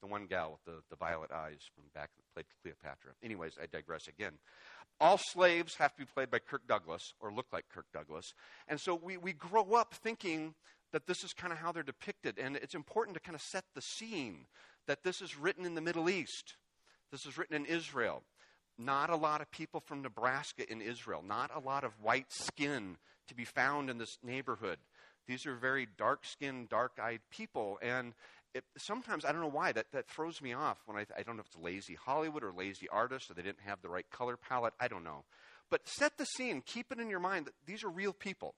the 0.00 0.06
one 0.06 0.26
gal 0.26 0.52
with 0.52 0.64
the, 0.64 0.82
the 0.90 0.96
violet 0.96 1.30
eyes 1.30 1.60
from 1.74 1.84
back 1.94 2.10
that 2.16 2.34
played 2.34 2.46
Cleopatra. 2.62 3.12
Anyways, 3.22 3.52
I 3.62 3.66
digress 3.66 4.08
again. 4.08 4.32
All 5.00 5.18
slaves 5.18 5.76
have 5.76 5.92
to 5.92 5.98
be 5.98 6.06
played 6.06 6.30
by 6.30 6.38
Kirk 6.38 6.66
Douglas 6.66 7.12
or 7.20 7.32
look 7.32 7.46
like 7.52 7.66
Kirk 7.68 7.86
Douglas. 7.92 8.34
And 8.66 8.80
so 8.80 8.94
we, 8.94 9.16
we 9.16 9.32
grow 9.32 9.74
up 9.74 9.94
thinking 9.94 10.54
that 10.92 11.06
this 11.06 11.22
is 11.22 11.32
kind 11.32 11.52
of 11.52 11.58
how 11.58 11.70
they're 11.70 11.82
depicted. 11.82 12.38
And 12.38 12.56
it's 12.56 12.74
important 12.74 13.14
to 13.14 13.20
kind 13.20 13.34
of 13.34 13.42
set 13.42 13.64
the 13.74 13.82
scene 13.82 14.46
that 14.86 15.02
this 15.04 15.20
is 15.20 15.38
written 15.38 15.66
in 15.66 15.74
the 15.74 15.80
Middle 15.80 16.08
East. 16.08 16.54
This 17.12 17.26
is 17.26 17.38
written 17.38 17.54
in 17.54 17.66
Israel. 17.66 18.22
Not 18.78 19.10
a 19.10 19.16
lot 19.16 19.40
of 19.40 19.50
people 19.50 19.80
from 19.80 20.02
Nebraska 20.02 20.70
in 20.70 20.80
Israel. 20.80 21.22
Not 21.26 21.50
a 21.54 21.58
lot 21.58 21.84
of 21.84 21.92
white 22.00 22.30
skin 22.30 22.96
to 23.26 23.34
be 23.34 23.44
found 23.44 23.90
in 23.90 23.98
this 23.98 24.18
neighborhood. 24.22 24.78
These 25.26 25.46
are 25.46 25.54
very 25.54 25.86
dark 25.98 26.24
skinned, 26.24 26.68
dark 26.68 26.98
eyed 27.02 27.20
people. 27.30 27.78
And 27.82 28.14
it, 28.54 28.64
sometimes, 28.78 29.24
I 29.24 29.32
don't 29.32 29.42
know 29.42 29.48
why, 29.48 29.72
that, 29.72 29.86
that 29.92 30.08
throws 30.08 30.40
me 30.40 30.52
off 30.52 30.78
when 30.86 30.96
I, 30.96 31.06
I 31.16 31.22
don't 31.22 31.36
know 31.36 31.40
if 31.40 31.46
it's 31.46 31.56
lazy 31.56 31.94
Hollywood 31.94 32.42
or 32.42 32.52
lazy 32.52 32.88
artists 32.88 33.30
or 33.30 33.34
they 33.34 33.42
didn't 33.42 33.66
have 33.66 33.82
the 33.82 33.90
right 33.90 34.08
color 34.10 34.36
palette. 34.36 34.74
I 34.80 34.88
don't 34.88 35.04
know. 35.04 35.24
But 35.70 35.86
set 35.86 36.16
the 36.16 36.24
scene. 36.24 36.62
Keep 36.64 36.92
it 36.92 37.00
in 37.00 37.10
your 37.10 37.20
mind 37.20 37.46
that 37.46 37.54
these 37.66 37.84
are 37.84 37.90
real 37.90 38.12
people. 38.12 38.54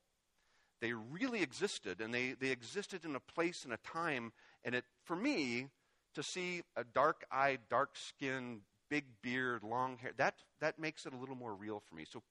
They 0.80 0.92
really 0.92 1.42
existed, 1.42 2.00
and 2.00 2.14
they, 2.14 2.32
they 2.40 2.50
existed 2.50 3.04
in 3.04 3.14
a 3.14 3.20
place 3.20 3.64
and 3.64 3.72
a 3.72 3.78
time. 3.78 4.32
And 4.64 4.74
it, 4.74 4.84
for 5.04 5.16
me, 5.16 5.66
to 6.14 6.22
see 6.22 6.62
a 6.76 6.84
dark 6.84 7.24
eyed, 7.30 7.60
dark 7.68 7.90
skinned, 7.94 8.60
big 8.90 9.04
beard, 9.23 9.62
long 9.62 9.97
hair, 9.99 10.12
that, 10.18 10.35
that 10.61 10.78
makes 10.78 11.06
it 11.06 11.14
a 11.14 11.16
little 11.16 11.37
more 11.37 11.54
real 11.54 11.80
for 11.88 11.94
me. 11.94 12.04
So 12.04 12.23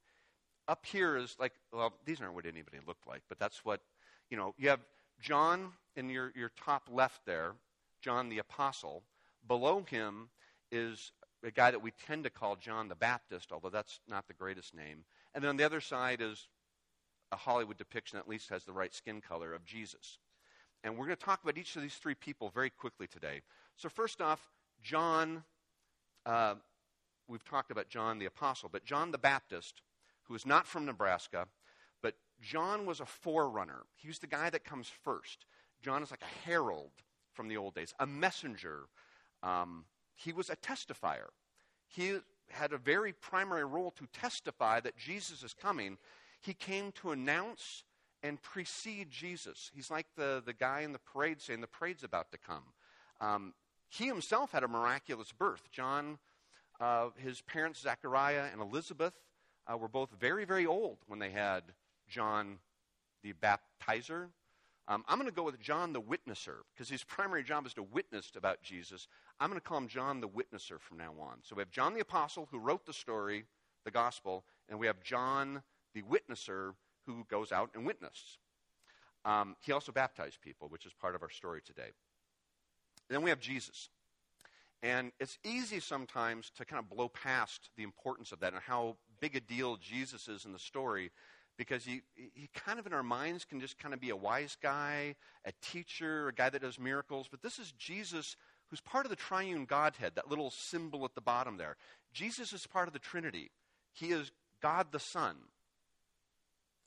up 0.68 0.86
here 0.86 1.18
is 1.18 1.36
like, 1.40 1.54
well, 1.74 1.94
these 2.06 2.22
aren't 2.22 2.36
what 2.36 2.46
anybody 2.46 2.78
looked 2.86 3.08
like, 3.08 3.24
but 3.28 3.40
that's 3.40 3.66
what, 3.66 3.82
you 4.30 4.38
know, 4.38 4.54
you 4.58 4.70
have 4.70 4.82
John 5.20 5.72
in 5.96 6.10
your, 6.10 6.32
your 6.36 6.52
top 6.64 6.84
left 6.92 7.26
there, 7.26 7.54
John 8.02 8.30
the 8.30 8.38
Apostle. 8.38 9.04
Below 9.48 9.86
him 9.90 10.30
is 10.72 11.12
a 11.44 11.52
guy 11.52 11.72
that 11.72 11.82
we 11.82 11.92
tend 12.06 12.26
to 12.26 12.30
call 12.30 12.56
John 12.56 12.90
the 12.90 12.96
Baptist, 12.96 13.52
although 13.52 13.70
that's 13.70 14.00
not 14.08 14.28
the 14.28 14.34
greatest 14.34 14.76
name. 14.76 15.06
And 15.34 15.44
then 15.44 15.50
on 15.50 15.58
the 15.58 15.64
other 15.64 15.82
side 15.82 16.22
is 16.22 16.48
a 17.32 17.36
Hollywood 17.36 17.78
depiction 17.78 18.18
that 18.18 18.24
at 18.24 18.30
least 18.30 18.50
has 18.50 18.66
the 18.66 18.74
right 18.74 18.94
skin 18.94 19.22
color 19.22 19.54
of 19.54 19.66
Jesus. 19.66 20.18
And 20.84 20.98
we're 20.98 21.06
going 21.06 21.18
to 21.18 21.24
talk 21.24 21.44
about 21.44 21.58
each 21.58 21.76
of 21.76 21.82
these 21.82 21.96
three 21.96 22.16
people 22.16 22.50
very 22.50 22.70
quickly 22.70 23.08
today. 23.08 23.42
So, 23.76 23.90
first 23.90 24.22
off, 24.22 24.40
John, 24.82 25.44
uh, 26.30 26.56
we've 27.28 27.44
talked 27.44 27.72
about 27.72 27.90
John 27.90 28.20
the 28.20 28.28
Apostle, 28.28 28.70
but 28.72 28.86
John 28.86 29.10
the 29.10 29.18
Baptist, 29.18 29.82
who 30.24 30.36
is 30.36 30.46
not 30.46 30.68
from 30.68 30.86
Nebraska, 30.86 31.48
but 32.04 32.14
John 32.40 32.86
was 32.86 33.00
a 33.00 33.06
forerunner. 33.06 33.82
He 33.96 34.08
was 34.08 34.20
the 34.20 34.28
guy 34.28 34.52
that 34.52 34.64
comes 34.64 34.88
first. 35.04 35.46
John 35.82 36.04
is 36.04 36.12
like 36.12 36.22
a 36.22 36.48
herald 36.48 36.92
from 37.34 37.48
the 37.48 37.58
old 37.58 37.74
days, 37.74 37.96
a 38.00 38.06
messenger. 38.06 38.82
Um, 39.42 39.86
he 40.14 40.32
was 40.32 40.52
a 40.52 40.56
testifier. 40.56 41.30
He 41.88 42.18
had 42.50 42.74
a 42.74 42.78
very 42.78 43.12
primary 43.12 43.66
role 43.66 43.92
to 43.92 44.06
testify 44.14 44.80
that 44.82 44.98
Jesus 44.98 45.42
is 45.42 45.54
coming. 45.54 45.98
He 46.42 46.54
came 46.54 46.92
to 46.94 47.10
announce 47.10 47.84
and 48.22 48.40
precede 48.42 49.10
Jesus. 49.10 49.72
He's 49.74 49.90
like 49.90 50.06
the, 50.16 50.44
the 50.46 50.54
guy 50.54 50.82
in 50.82 50.92
the 50.92 51.00
parade 51.00 51.42
saying 51.42 51.62
the 51.62 51.68
parade's 51.68 52.04
about 52.04 52.32
to 52.32 52.38
come. 52.38 52.64
Um, 53.20 53.54
he 53.90 54.06
himself 54.06 54.52
had 54.52 54.64
a 54.64 54.68
miraculous 54.68 55.32
birth. 55.32 55.70
John, 55.72 56.20
uh, 56.80 57.10
his 57.18 57.42
parents, 57.42 57.82
Zechariah 57.82 58.46
and 58.52 58.62
Elizabeth, 58.62 59.14
uh, 59.72 59.78
were 59.78 59.88
both 59.88 60.10
very, 60.20 60.46
very 60.46 60.66
old 60.66 60.98
when 61.08 61.20
they 61.20 61.32
had 61.32 61.64
John 62.08 62.60
the 63.24 63.34
baptizer. 63.34 64.28
Um, 64.88 65.04
I'm 65.08 65.20
going 65.20 65.30
to 65.30 65.36
go 65.36 65.44
with 65.44 65.60
John 65.60 65.94
the 65.94 66.02
witnesser 66.02 66.58
because 66.74 66.90
his 66.90 67.04
primary 67.04 67.44
job 67.44 67.66
is 67.68 67.74
to 67.76 67.84
witness 67.84 68.32
about 68.36 68.64
Jesus. 68.64 69.08
I'm 69.40 69.50
going 69.50 69.60
to 69.60 69.66
call 69.66 69.78
him 69.78 69.88
John 69.88 70.22
the 70.22 70.28
witnesser 70.28 70.80
from 70.80 70.98
now 70.98 71.14
on. 71.20 71.40
So 71.44 71.56
we 71.56 71.62
have 71.62 71.70
John 71.70 71.94
the 71.94 72.00
apostle 72.00 72.48
who 72.52 72.58
wrote 72.58 72.86
the 72.86 72.94
story, 72.94 73.46
the 73.86 73.92
gospel, 73.92 74.46
and 74.68 74.80
we 74.80 74.88
have 74.88 75.04
John 75.04 75.62
the 75.94 76.02
witnesser 76.02 76.74
who 77.06 77.26
goes 77.30 77.52
out 77.52 77.70
and 77.76 77.86
witnesses. 77.86 78.38
Um, 79.26 79.56
he 79.62 79.72
also 79.72 79.92
baptized 79.92 80.42
people, 80.42 80.70
which 80.70 80.86
is 80.86 80.94
part 80.94 81.16
of 81.16 81.22
our 81.22 81.30
story 81.30 81.62
today. 81.64 81.90
Then 83.10 83.22
we 83.22 83.30
have 83.30 83.40
Jesus. 83.40 83.90
And 84.82 85.12
it's 85.20 85.38
easy 85.44 85.80
sometimes 85.80 86.52
to 86.58 86.66
kind 86.66 86.80
of 86.80 86.90
blow 86.90 87.10
past 87.10 87.70
the 87.76 87.84
importance 87.84 88.32
of 88.32 88.40
that 88.40 88.54
and 88.54 88.62
how 88.62 88.96
big 89.20 89.36
a 89.36 89.42
deal 89.42 89.78
Jesus 89.78 90.28
is 90.28 90.46
in 90.46 90.54
the 90.54 90.60
story 90.60 91.12
because 91.58 91.84
he, 91.84 92.02
he 92.16 92.50
kind 92.56 92.80
of 92.80 92.88
in 92.88 92.94
our 92.94 93.04
minds 93.04 93.44
can 93.44 93.60
just 93.60 93.78
kind 93.78 93.94
of 93.94 94.00
be 94.00 94.12
a 94.12 94.16
wise 94.16 94.56
guy, 94.62 95.16
a 95.44 95.52
teacher, 95.62 96.30
a 96.30 96.34
guy 96.34 96.50
that 96.50 96.62
does 96.62 96.80
miracles. 96.80 97.28
But 97.30 97.42
this 97.42 97.60
is 97.60 97.74
Jesus 97.74 98.38
who's 98.70 98.80
part 98.80 99.06
of 99.06 99.10
the 99.10 99.18
triune 99.18 99.66
Godhead, 99.66 100.14
that 100.16 100.30
little 100.30 100.52
symbol 100.52 101.04
at 101.04 101.16
the 101.16 101.22
bottom 101.22 101.58
there. 101.58 101.76
Jesus 102.14 102.54
is 102.54 102.66
part 102.66 102.88
of 102.88 102.94
the 102.94 103.00
Trinity. 103.00 103.52
He 103.92 104.08
is 104.08 104.32
God 104.62 104.88
the 104.92 105.00
Son. 105.00 105.36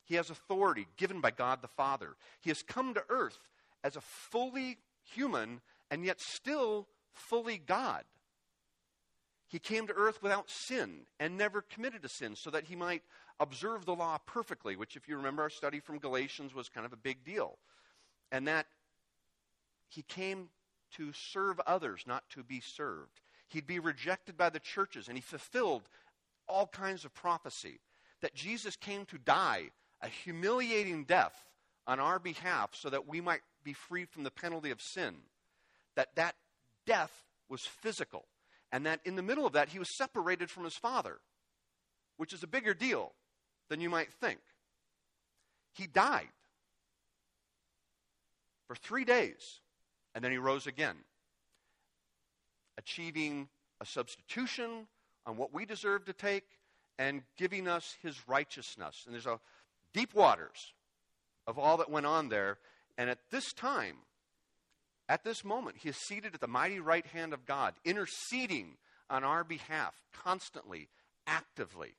He 0.04 0.14
has 0.14 0.30
authority 0.30 0.86
given 0.96 1.20
by 1.20 1.32
God 1.32 1.60
the 1.60 1.68
Father. 1.68 2.16
He 2.40 2.50
has 2.50 2.62
come 2.62 2.94
to 2.94 3.04
earth 3.10 3.38
as 3.84 3.96
a 3.96 4.00
fully 4.00 4.78
human 5.14 5.60
and 5.90 6.04
yet 6.04 6.20
still 6.20 6.88
fully 7.12 7.58
God. 7.58 8.04
He 9.46 9.58
came 9.58 9.86
to 9.86 9.92
earth 9.92 10.22
without 10.22 10.48
sin 10.48 11.00
and 11.20 11.36
never 11.36 11.60
committed 11.60 12.04
a 12.04 12.08
sin 12.08 12.36
so 12.36 12.50
that 12.50 12.64
he 12.64 12.76
might 12.76 13.02
observe 13.38 13.84
the 13.84 13.94
law 13.94 14.18
perfectly, 14.26 14.76
which, 14.76 14.96
if 14.96 15.08
you 15.08 15.16
remember 15.16 15.42
our 15.42 15.50
study 15.50 15.78
from 15.80 15.98
Galatians, 15.98 16.54
was 16.54 16.70
kind 16.70 16.86
of 16.86 16.92
a 16.92 16.96
big 16.96 17.22
deal. 17.24 17.58
And 18.30 18.48
that 18.48 18.66
he 19.88 20.02
came 20.02 20.48
to 20.92 21.12
serve 21.12 21.60
others, 21.66 22.04
not 22.06 22.24
to 22.30 22.42
be 22.42 22.60
served. 22.60 23.20
He'd 23.48 23.66
be 23.66 23.78
rejected 23.78 24.38
by 24.38 24.48
the 24.48 24.60
churches, 24.60 25.08
and 25.08 25.18
he 25.18 25.22
fulfilled 25.22 25.82
all 26.48 26.66
kinds 26.66 27.04
of 27.04 27.12
prophecy. 27.12 27.80
That 28.22 28.34
Jesus 28.34 28.76
came 28.76 29.04
to 29.06 29.18
die 29.18 29.70
a 30.00 30.08
humiliating 30.08 31.04
death 31.04 31.51
on 31.86 32.00
our 32.00 32.18
behalf 32.18 32.70
so 32.74 32.90
that 32.90 33.08
we 33.08 33.20
might 33.20 33.40
be 33.64 33.72
free 33.72 34.04
from 34.04 34.24
the 34.24 34.30
penalty 34.30 34.70
of 34.70 34.80
sin. 34.80 35.14
That 35.96 36.14
that 36.16 36.36
death 36.86 37.12
was 37.48 37.62
physical. 37.62 38.26
And 38.70 38.86
that 38.86 39.00
in 39.04 39.16
the 39.16 39.22
middle 39.22 39.46
of 39.46 39.52
that, 39.52 39.68
he 39.68 39.78
was 39.78 39.96
separated 39.96 40.50
from 40.50 40.64
his 40.64 40.76
father, 40.76 41.18
which 42.16 42.32
is 42.32 42.42
a 42.42 42.46
bigger 42.46 42.72
deal 42.72 43.12
than 43.68 43.80
you 43.80 43.90
might 43.90 44.12
think. 44.12 44.40
He 45.74 45.86
died 45.86 46.28
for 48.66 48.74
three 48.76 49.04
days, 49.04 49.60
and 50.14 50.24
then 50.24 50.32
he 50.32 50.38
rose 50.38 50.66
again, 50.66 50.96
achieving 52.78 53.48
a 53.80 53.86
substitution 53.86 54.86
on 55.26 55.36
what 55.36 55.52
we 55.52 55.66
deserve 55.66 56.06
to 56.06 56.12
take 56.12 56.44
and 56.98 57.22
giving 57.36 57.68
us 57.68 57.96
his 58.02 58.16
righteousness. 58.26 59.02
And 59.04 59.14
there's 59.14 59.26
a 59.26 59.40
deep 59.92 60.14
waters 60.14 60.72
of 61.46 61.58
all 61.58 61.76
that 61.78 61.90
went 61.90 62.06
on 62.06 62.28
there. 62.28 62.58
And 62.98 63.10
at 63.10 63.18
this 63.30 63.52
time, 63.52 63.96
at 65.08 65.24
this 65.24 65.44
moment, 65.44 65.76
he 65.78 65.88
is 65.88 65.96
seated 65.96 66.34
at 66.34 66.40
the 66.40 66.46
mighty 66.46 66.80
right 66.80 67.06
hand 67.06 67.32
of 67.32 67.46
God, 67.46 67.74
interceding 67.84 68.76
on 69.10 69.24
our 69.24 69.44
behalf 69.44 69.94
constantly, 70.12 70.88
actively. 71.26 71.94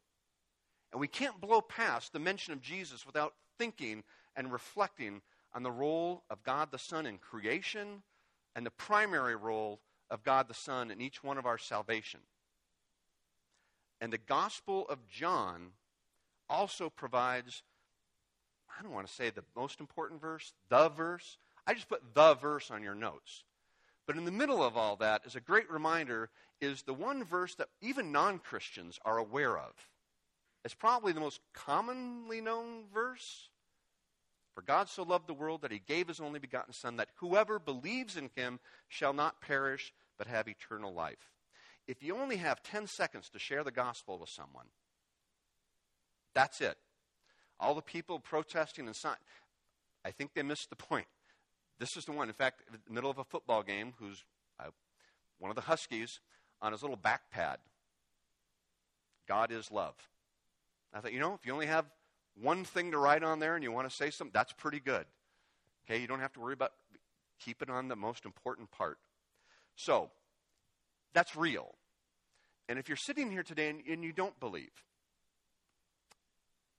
And 0.92 1.00
we 1.00 1.08
can't 1.08 1.42
blow 1.42 1.62
past 1.62 2.14
the 2.14 2.20
mention 2.20 2.54
of 2.54 2.62
Jesus 2.62 3.06
without 3.06 3.34
thinking 3.58 4.04
and 4.36 4.52
reflecting 4.52 5.22
on 5.54 5.64
the 5.64 5.72
role 5.72 6.24
of 6.30 6.44
God 6.44 6.72
the 6.72 6.80
Son 6.80 7.06
in 7.06 7.18
creation 7.18 8.04
and 8.56 8.66
the 8.66 8.72
primary 8.72 9.36
role 9.36 9.80
of 10.10 10.24
God 10.24 10.48
the 10.48 10.54
Son 10.54 10.92
in 10.92 11.02
each 11.02 11.24
one 11.24 11.38
of 11.38 11.46
our 11.46 11.58
salvation. 11.58 12.20
And 14.02 14.12
the 14.12 14.18
Gospel 14.18 14.86
of 14.90 15.08
John 15.08 15.72
also 16.50 16.90
provides, 16.90 17.64
I 18.78 18.82
don't 18.82 18.92
want 18.92 19.08
to 19.08 19.14
say 19.14 19.30
the 19.30 19.44
most 19.56 19.80
important 19.80 20.22
verse, 20.22 20.54
the 20.70 20.90
verse. 20.90 21.38
I 21.66 21.74
just 21.74 21.90
put 21.90 22.14
the 22.14 22.34
verse 22.34 22.72
on 22.72 22.84
your 22.84 22.96
notes. 22.96 23.44
But 24.06 24.18
in 24.18 24.26
the 24.26 24.32
middle 24.32 24.64
of 24.64 24.76
all 24.76 24.96
that 24.98 25.22
is 25.26 25.36
a 25.36 25.42
great 25.42 25.70
reminder 25.70 26.30
is 26.60 26.82
the 26.82 26.94
one 26.94 27.24
verse 27.24 27.56
that 27.56 27.70
even 27.82 28.12
non 28.12 28.40
Christians 28.40 29.00
are 29.06 29.18
aware 29.18 29.58
of. 29.58 29.74
It's 30.66 30.74
probably 30.74 31.14
the 31.14 31.20
most 31.20 31.40
commonly 31.54 32.42
known 32.42 32.86
verse. 32.94 33.50
For 34.56 34.62
God 34.62 34.88
so 34.88 35.04
loved 35.04 35.28
the 35.28 35.34
world 35.34 35.62
that 35.62 35.72
he 35.72 35.80
gave 35.80 36.08
his 36.08 36.20
only 36.20 36.40
begotten 36.40 36.74
Son, 36.74 36.98
that 36.98 37.10
whoever 37.16 37.60
believes 37.60 38.18
in 38.18 38.30
him 38.36 38.60
shall 38.88 39.14
not 39.14 39.42
perish, 39.42 39.94
but 40.18 40.28
have 40.28 40.48
eternal 40.48 40.94
life. 40.94 41.32
If 41.88 42.04
you 42.04 42.16
only 42.16 42.38
have 42.38 42.62
10 42.64 42.88
seconds 42.88 43.30
to 43.30 43.40
share 43.40 43.64
the 43.64 43.72
gospel 43.72 44.20
with 44.20 44.30
someone, 44.30 44.68
that's 46.34 46.62
it. 46.62 46.78
All 47.60 47.76
the 47.76 47.82
people 47.82 48.20
protesting 48.20 48.88
and 48.88 48.96
sign, 48.96 49.16
I 50.04 50.12
think 50.12 50.34
they 50.34 50.44
missed 50.44 50.70
the 50.70 50.76
point. 50.76 51.08
This 51.80 51.96
is 51.98 52.06
the 52.06 52.12
one, 52.12 52.28
in 52.28 52.34
fact, 52.34 52.62
in 52.68 52.80
the 52.86 52.94
middle 52.94 53.10
of 53.10 53.18
a 53.18 53.24
football 53.24 53.64
game, 53.64 53.94
who's 54.00 54.24
uh, 54.60 54.70
one 55.40 55.50
of 55.50 55.56
the 55.56 55.62
Huskies 55.62 56.20
on 56.62 56.72
his 56.72 56.82
little 56.82 56.98
back 56.98 57.30
pad. 57.32 57.58
God 59.28 59.52
is 59.52 59.72
love. 59.72 59.96
I 60.94 61.00
thought, 61.00 61.14
you 61.14 61.20
know, 61.20 61.34
if 61.34 61.46
you 61.46 61.54
only 61.54 61.66
have 61.66 61.86
one 62.42 62.64
thing 62.64 62.92
to 62.92 62.98
write 62.98 63.24
on 63.24 63.40
there 63.40 63.56
and 63.56 63.64
you 63.64 63.72
want 63.72 63.90
to 63.90 63.96
say 63.96 64.10
something, 64.10 64.32
that's 64.34 64.54
pretty 64.54 64.80
good. 64.80 65.06
Okay, 65.86 66.00
you 66.00 66.08
don't 66.08 66.20
have 66.20 66.34
to 66.34 66.40
worry 66.40 66.54
about 66.54 66.72
keep 67.40 67.62
it 67.62 67.70
on 67.70 67.88
the 67.88 67.96
most 67.96 68.26
important 68.26 68.72
part. 68.72 68.98
So, 69.76 70.12
that's 71.14 71.36
real. 71.36 71.76
And 72.70 72.80
if 72.80 72.88
you're 72.88 72.96
sitting 72.96 73.30
here 73.30 73.44
today 73.44 73.70
and, 73.70 73.82
and 73.90 74.04
you 74.04 74.14
don't 74.14 74.40
believe, 74.40 74.72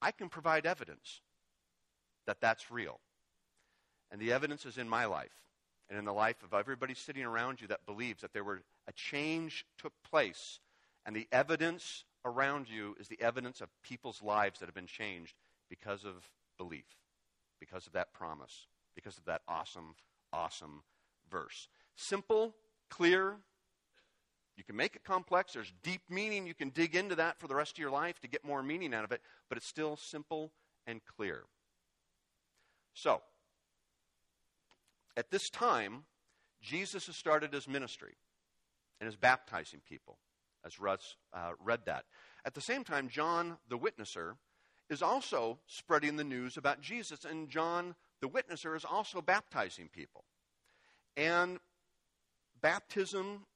I 0.04 0.10
can 0.10 0.28
provide 0.28 0.66
evidence 0.66 1.22
that 2.26 2.38
that's 2.38 2.70
real. 2.70 3.00
And 4.10 4.20
the 4.20 4.34
evidence 4.34 4.66
is 4.66 4.76
in 4.76 4.86
my 4.86 5.06
life 5.06 5.32
and 5.88 5.98
in 5.98 6.04
the 6.04 6.12
life 6.12 6.42
of 6.42 6.52
everybody 6.52 6.92
sitting 6.92 7.24
around 7.24 7.62
you 7.62 7.68
that 7.68 7.86
believes 7.86 8.20
that 8.20 8.34
there 8.34 8.44
were 8.44 8.60
a 8.86 8.92
change 8.92 9.64
took 9.78 9.94
place 10.10 10.60
and 11.06 11.16
the 11.16 11.26
evidence 11.32 12.04
around 12.26 12.68
you 12.68 12.94
is 13.00 13.08
the 13.08 13.20
evidence 13.20 13.62
of 13.62 13.70
people's 13.82 14.22
lives 14.22 14.60
that 14.60 14.66
have 14.66 14.74
been 14.74 14.86
changed 14.86 15.34
because 15.70 16.04
of 16.04 16.16
belief, 16.58 16.84
because 17.58 17.86
of 17.86 17.94
that 17.94 18.12
promise, 18.12 18.66
because 18.94 19.16
of 19.16 19.24
that 19.24 19.40
awesome, 19.48 19.94
awesome 20.34 20.82
verse. 21.30 21.68
Simple, 21.96 22.54
clear. 22.90 23.36
You 24.56 24.64
can 24.64 24.76
make 24.76 24.94
it 24.94 25.04
complex. 25.04 25.52
There's 25.52 25.72
deep 25.82 26.02
meaning. 26.08 26.46
You 26.46 26.54
can 26.54 26.70
dig 26.70 26.94
into 26.94 27.16
that 27.16 27.38
for 27.40 27.48
the 27.48 27.56
rest 27.56 27.72
of 27.72 27.78
your 27.78 27.90
life 27.90 28.20
to 28.20 28.28
get 28.28 28.44
more 28.44 28.62
meaning 28.62 28.94
out 28.94 29.04
of 29.04 29.12
it, 29.12 29.20
but 29.48 29.58
it's 29.58 29.68
still 29.68 29.96
simple 29.96 30.52
and 30.86 31.00
clear. 31.16 31.42
So, 32.94 33.22
at 35.16 35.30
this 35.30 35.48
time, 35.50 36.04
Jesus 36.62 37.06
has 37.06 37.16
started 37.16 37.52
his 37.52 37.68
ministry 37.68 38.14
and 39.00 39.08
is 39.08 39.16
baptizing 39.16 39.80
people, 39.88 40.18
as 40.64 40.80
Russ 40.80 41.16
uh, 41.32 41.52
read 41.62 41.80
that. 41.86 42.04
At 42.44 42.54
the 42.54 42.60
same 42.60 42.84
time, 42.84 43.08
John 43.08 43.58
the 43.68 43.78
Witnesser 43.78 44.36
is 44.88 45.02
also 45.02 45.58
spreading 45.66 46.16
the 46.16 46.24
news 46.24 46.56
about 46.56 46.80
Jesus, 46.80 47.24
and 47.24 47.48
John 47.48 47.94
the 48.20 48.28
Witnesser 48.28 48.76
is 48.76 48.84
also 48.84 49.20
baptizing 49.20 49.88
people. 49.92 50.24
And 51.16 51.58
baptism 52.60 53.46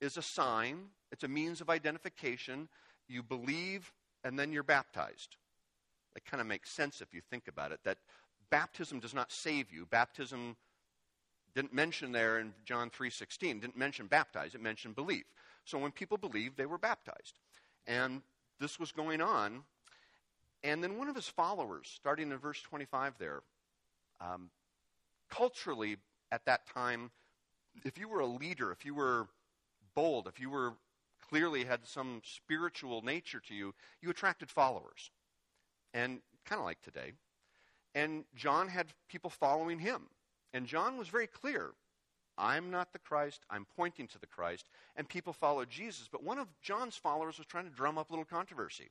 is 0.00 0.16
a 0.16 0.22
sign, 0.22 0.86
it's 1.12 1.24
a 1.24 1.28
means 1.28 1.60
of 1.60 1.70
identification. 1.70 2.68
You 3.08 3.22
believe, 3.22 3.92
and 4.24 4.38
then 4.38 4.52
you're 4.52 4.62
baptized. 4.62 5.36
It 6.16 6.24
kind 6.24 6.40
of 6.40 6.46
makes 6.46 6.70
sense 6.70 7.00
if 7.00 7.14
you 7.14 7.20
think 7.30 7.48
about 7.48 7.72
it 7.72 7.80
that 7.84 7.98
baptism 8.50 9.00
does 9.00 9.14
not 9.14 9.30
save 9.30 9.72
you. 9.72 9.86
Baptism 9.86 10.56
didn't 11.56 11.72
mention 11.72 12.12
there 12.12 12.38
in 12.38 12.52
John 12.64 12.90
3:16 12.90 13.60
didn't 13.60 13.76
mention 13.76 14.06
baptize 14.06 14.54
it 14.54 14.60
mentioned 14.60 14.94
believe 14.94 15.24
so 15.64 15.78
when 15.78 15.90
people 15.90 16.18
believed 16.18 16.56
they 16.56 16.66
were 16.66 16.78
baptized 16.78 17.40
and 17.86 18.22
this 18.60 18.78
was 18.78 18.92
going 18.92 19.22
on 19.22 19.64
and 20.62 20.84
then 20.84 20.98
one 20.98 21.08
of 21.08 21.16
his 21.16 21.28
followers 21.28 21.88
starting 21.88 22.30
in 22.30 22.36
verse 22.36 22.60
25 22.60 23.14
there 23.18 23.42
um, 24.20 24.50
culturally 25.30 25.96
at 26.30 26.44
that 26.44 26.66
time 26.66 27.10
if 27.86 27.96
you 27.96 28.06
were 28.06 28.20
a 28.20 28.26
leader 28.26 28.70
if 28.70 28.84
you 28.84 28.94
were 28.94 29.26
bold. 29.96 30.28
If 30.28 30.38
you 30.38 30.50
were 30.50 30.74
clearly 31.28 31.64
had 31.64 31.84
some 31.84 32.22
spiritual 32.24 33.02
nature 33.02 33.40
to 33.48 33.54
you 33.54 33.74
you 34.00 34.10
attracted 34.10 34.48
followers. 34.48 35.10
And 35.92 36.20
kind 36.44 36.60
of 36.60 36.64
like 36.64 36.80
today. 36.82 37.12
And 37.96 38.24
john 38.36 38.68
had 38.68 38.86
people 39.08 39.30
following 39.30 39.80
him. 39.80 40.02
And 40.52 40.66
John 40.66 40.96
was 40.96 41.08
very 41.08 41.26
clear. 41.26 41.72
I'm 42.38 42.70
not 42.70 42.92
the 42.92 42.98
Christ, 42.98 43.44
I'm 43.50 43.66
pointing 43.76 44.06
to 44.08 44.18
the 44.18 44.26
Christ, 44.26 44.68
and 44.94 45.08
people 45.08 45.32
followed 45.32 45.68
Jesus. 45.68 46.08
But 46.10 46.22
one 46.22 46.38
of 46.38 46.48
John's 46.62 46.96
followers 46.96 47.38
was 47.38 47.46
trying 47.46 47.64
to 47.64 47.74
drum 47.74 47.98
up 47.98 48.08
a 48.10 48.12
little 48.12 48.24
controversy. 48.24 48.90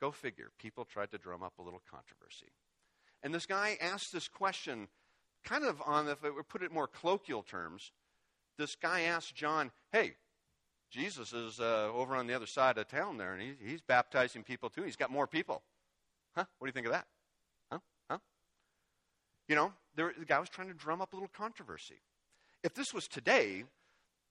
Go 0.00 0.10
figure, 0.10 0.50
people 0.58 0.84
tried 0.84 1.10
to 1.10 1.18
drum 1.18 1.42
up 1.42 1.54
a 1.58 1.62
little 1.62 1.82
controversy. 1.90 2.52
And 3.22 3.34
this 3.34 3.46
guy 3.46 3.76
asked 3.80 4.12
this 4.12 4.28
question, 4.28 4.88
kind 5.44 5.64
of 5.64 5.82
on, 5.84 6.08
if 6.08 6.24
I 6.24 6.30
we 6.30 6.42
put 6.42 6.62
it 6.62 6.72
more 6.72 6.86
colloquial 6.86 7.42
terms, 7.42 7.90
this 8.58 8.76
guy 8.76 9.02
asked 9.02 9.34
John, 9.34 9.72
Hey, 9.92 10.14
Jesus 10.90 11.32
is 11.32 11.60
uh, 11.60 11.90
over 11.94 12.16
on 12.16 12.26
the 12.26 12.34
other 12.34 12.46
side 12.46 12.78
of 12.78 12.88
town 12.88 13.18
there, 13.18 13.34
and 13.34 13.42
he, 13.42 13.52
he's 13.62 13.80
baptizing 13.80 14.42
people 14.42 14.70
too. 14.70 14.82
He's 14.82 14.96
got 14.96 15.10
more 15.10 15.26
people. 15.26 15.62
Huh? 16.34 16.44
What 16.58 16.66
do 16.66 16.68
you 16.68 16.72
think 16.72 16.86
of 16.86 16.92
that? 16.92 17.06
Huh? 17.70 17.78
Huh? 18.10 18.18
You 19.48 19.56
know, 19.56 19.72
there, 19.96 20.12
the 20.18 20.24
guy 20.24 20.38
was 20.38 20.48
trying 20.48 20.68
to 20.68 20.74
drum 20.74 21.00
up 21.00 21.12
a 21.12 21.16
little 21.16 21.30
controversy. 21.36 22.00
If 22.64 22.74
this 22.74 22.94
was 22.94 23.06
today, 23.06 23.64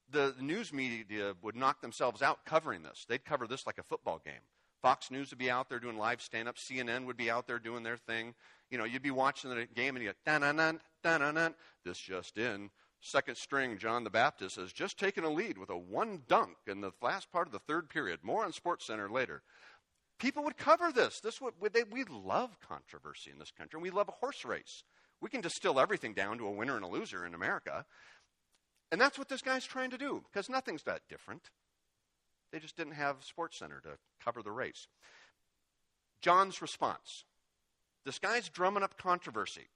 the, 0.09 0.33
the 0.35 0.43
news 0.43 0.73
media 0.73 1.33
would 1.41 1.55
knock 1.55 1.81
themselves 1.81 2.21
out 2.21 2.45
covering 2.45 2.83
this. 2.83 3.05
They'd 3.07 3.25
cover 3.25 3.47
this 3.47 3.65
like 3.65 3.77
a 3.77 3.83
football 3.83 4.21
game. 4.23 4.41
Fox 4.81 5.09
News 5.11 5.31
would 5.31 5.39
be 5.39 5.49
out 5.49 5.69
there 5.69 5.79
doing 5.79 5.97
live 5.97 6.21
stand 6.21 6.47
up. 6.47 6.55
CNN 6.55 7.05
would 7.05 7.17
be 7.17 7.29
out 7.29 7.47
there 7.47 7.59
doing 7.59 7.83
their 7.83 7.97
thing. 7.97 8.35
You 8.69 8.77
know, 8.77 8.83
you'd 8.83 9.01
be 9.01 9.11
watching 9.11 9.49
the 9.49 9.65
game 9.75 9.95
and 9.95 10.03
you 10.03 10.11
go, 10.11 10.15
da 10.25 10.37
na 10.37 10.51
na 10.51 11.31
na 11.31 11.49
This 11.83 11.97
just 11.97 12.37
in. 12.37 12.69
Second 13.07 13.37
string 13.37 13.77
John 13.77 14.03
the 14.03 14.09
Baptist 14.09 14.57
has 14.57 14.73
just 14.73 14.99
taken 14.99 15.23
a 15.23 15.29
lead 15.29 15.57
with 15.57 15.69
a 15.69 15.77
one 15.77 16.23
dunk 16.27 16.57
in 16.67 16.81
the 16.81 16.91
last 17.01 17.31
part 17.31 17.47
of 17.47 17.53
the 17.53 17.59
third 17.59 17.89
period. 17.89 18.19
More 18.21 18.43
on 18.43 18.51
Sports 18.51 18.85
Center 18.85 19.09
later. 19.09 19.43
People 20.19 20.43
would 20.43 20.57
cover 20.57 20.91
this. 20.91 21.21
This 21.21 21.39
would, 21.39 21.53
they, 21.71 21.83
we 21.83 22.03
love 22.03 22.57
controversy 22.59 23.31
in 23.31 23.39
this 23.39 23.51
country, 23.57 23.79
we 23.79 23.91
love 23.91 24.09
a 24.09 24.19
horse 24.19 24.43
race. 24.43 24.83
We 25.21 25.29
can 25.29 25.39
distill 25.39 25.79
everything 25.79 26.13
down 26.13 26.37
to 26.39 26.47
a 26.47 26.51
winner 26.51 26.75
and 26.75 26.83
a 26.83 26.89
loser 26.89 27.25
in 27.25 27.33
America. 27.33 27.85
And 28.91 28.99
that's 28.99 29.17
what 29.17 29.29
this 29.29 29.41
guy's 29.41 29.65
trying 29.65 29.91
to 29.91 29.97
do, 29.97 30.21
because 30.29 30.49
nothing's 30.49 30.83
that 30.83 31.01
different. 31.09 31.49
They 32.51 32.59
just 32.59 32.75
didn't 32.75 32.93
have 32.93 33.23
Sports 33.23 33.57
Center 33.57 33.79
to 33.81 33.97
cover 34.23 34.43
the 34.43 34.51
race. 34.51 34.87
John's 36.21 36.61
response 36.61 37.23
this 38.03 38.19
guy's 38.19 38.49
drumming 38.49 38.83
up 38.83 38.97
controversy. 38.97 39.67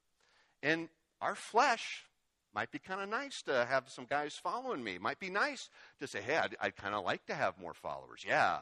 And 0.63 0.89
our 1.21 1.35
flesh 1.35 2.05
might 2.53 2.71
be 2.71 2.79
kind 2.79 3.01
of 3.01 3.09
nice 3.09 3.41
to 3.43 3.65
have 3.65 3.89
some 3.89 4.05
guys 4.05 4.35
following 4.35 4.83
me. 4.83 4.97
Might 4.97 5.19
be 5.19 5.29
nice 5.29 5.69
to 5.99 6.07
say, 6.07 6.21
hey, 6.21 6.37
I'd, 6.37 6.55
I'd 6.59 6.75
kind 6.75 6.93
of 6.93 7.05
like 7.05 7.25
to 7.27 7.35
have 7.35 7.59
more 7.59 7.73
followers. 7.73 8.25
Yeah. 8.27 8.59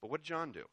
But 0.00 0.10
what 0.10 0.22
did 0.22 0.26
John 0.26 0.50
do? 0.50 0.64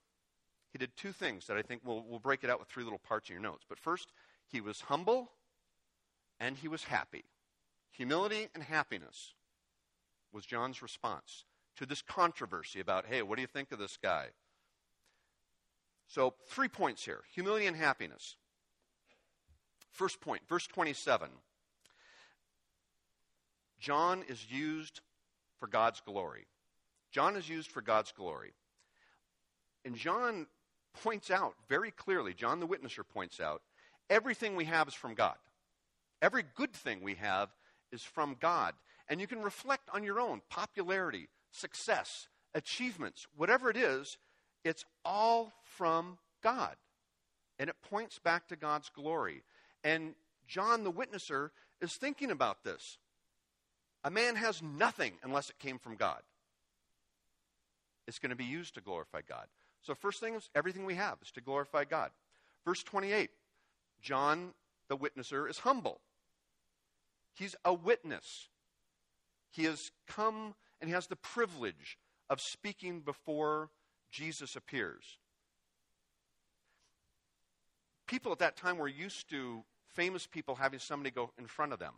He 0.72 0.78
did 0.78 0.95
two 0.95 1.12
things 1.12 1.48
that 1.48 1.58
I 1.58 1.62
think 1.62 1.82
we'll, 1.84 2.04
we'll 2.08 2.19
break 2.19 2.43
it 2.43 2.50
out 2.50 2.60
with 2.60 2.67
three 2.67 2.84
little 2.84 3.00
parts 3.00 3.30
in 3.30 3.34
your 3.34 3.43
notes. 3.43 3.65
But 3.67 3.80
first, 3.80 4.12
he 4.48 4.62
was 4.62 4.82
humble 4.82 5.32
and 6.39 6.58
he 6.58 6.67
was 6.67 6.84
happy. 6.84 7.26
Humility 7.91 8.50
and 8.54 8.63
happiness 8.63 9.34
was 10.32 10.45
John's 10.45 10.82
response 10.82 11.45
to 11.78 11.86
this 11.86 12.02
controversy 12.02 12.80
about, 12.80 13.06
hey, 13.08 13.22
what 13.22 13.36
do 13.36 13.41
you 13.41 13.48
think 13.48 13.72
of 13.72 13.80
this 13.80 13.98
guy? 14.02 14.28
So, 16.08 16.34
three 16.48 16.67
points 16.67 17.06
here 17.06 17.22
humility 17.34 17.67
and 17.67 17.76
happiness. 17.76 18.36
First 19.91 20.22
point, 20.22 20.41
verse 20.48 20.65
27. 20.65 21.30
John 23.79 24.23
is 24.27 24.51
used 24.51 25.01
for 25.59 25.67
God's 25.67 26.01
glory. 26.01 26.45
John 27.11 27.35
is 27.35 27.49
used 27.49 27.71
for 27.71 27.81
God's 27.81 28.11
glory. 28.11 28.53
And 29.85 29.95
John 29.95 30.47
points 31.01 31.31
out 31.31 31.53
very 31.67 31.91
clearly, 31.91 32.33
John 32.33 32.59
the 32.59 32.67
Witnesser 32.67 33.07
points 33.07 33.39
out, 33.39 33.61
everything 34.09 34.55
we 34.55 34.65
have 34.65 34.87
is 34.87 34.93
from 34.93 35.13
God. 35.13 35.35
Every 36.21 36.43
good 36.55 36.73
thing 36.73 37.01
we 37.01 37.15
have 37.15 37.49
is 37.91 38.03
from 38.03 38.35
God. 38.39 38.73
And 39.07 39.19
you 39.19 39.27
can 39.27 39.41
reflect 39.41 39.89
on 39.93 40.03
your 40.03 40.19
own 40.19 40.41
popularity, 40.49 41.29
success, 41.51 42.27
achievements, 42.53 43.27
whatever 43.35 43.69
it 43.69 43.77
is, 43.77 44.17
it's 44.63 44.85
all 45.05 45.53
from 45.63 46.17
God. 46.43 46.75
And 47.57 47.69
it 47.69 47.75
points 47.89 48.19
back 48.19 48.47
to 48.49 48.55
God's 48.55 48.89
glory. 48.89 49.43
And 49.83 50.13
John 50.47 50.83
the 50.83 50.91
Witnesser 50.91 51.49
is 51.81 51.93
thinking 51.93 52.31
about 52.31 52.63
this. 52.63 52.97
A 54.03 54.09
man 54.09 54.35
has 54.35 54.62
nothing 54.62 55.13
unless 55.23 55.49
it 55.49 55.59
came 55.59 55.77
from 55.77 55.95
God. 55.95 56.21
It's 58.07 58.19
going 58.19 58.29
to 58.31 58.35
be 58.35 58.45
used 58.45 58.75
to 58.75 58.81
glorify 58.81 59.21
God. 59.27 59.45
So, 59.81 59.93
first 59.93 60.19
thing 60.19 60.35
is 60.35 60.49
everything 60.55 60.85
we 60.85 60.95
have 60.95 61.17
is 61.21 61.31
to 61.31 61.41
glorify 61.41 61.85
God. 61.85 62.12
Verse 62.65 62.83
28 62.83 63.29
John 64.01 64.53
the 64.88 64.97
Witnesser 64.97 65.49
is 65.49 65.59
humble. 65.59 66.01
He's 67.33 67.55
a 67.63 67.73
witness. 67.73 68.49
He 69.51 69.63
has 69.63 69.91
come 70.07 70.55
and 70.81 70.89
he 70.89 70.93
has 70.93 71.07
the 71.07 71.15
privilege 71.15 71.97
of 72.29 72.41
speaking 72.41 73.01
before 73.01 73.69
Jesus 74.12 74.55
appears. 74.55 75.17
People 78.07 78.31
at 78.31 78.39
that 78.39 78.57
time 78.57 78.77
were 78.77 78.88
used 78.88 79.29
to 79.29 79.63
famous 79.88 80.25
people 80.25 80.55
having 80.55 80.79
somebody 80.79 81.12
go 81.12 81.31
in 81.38 81.45
front 81.45 81.73
of 81.73 81.79
them. 81.79 81.93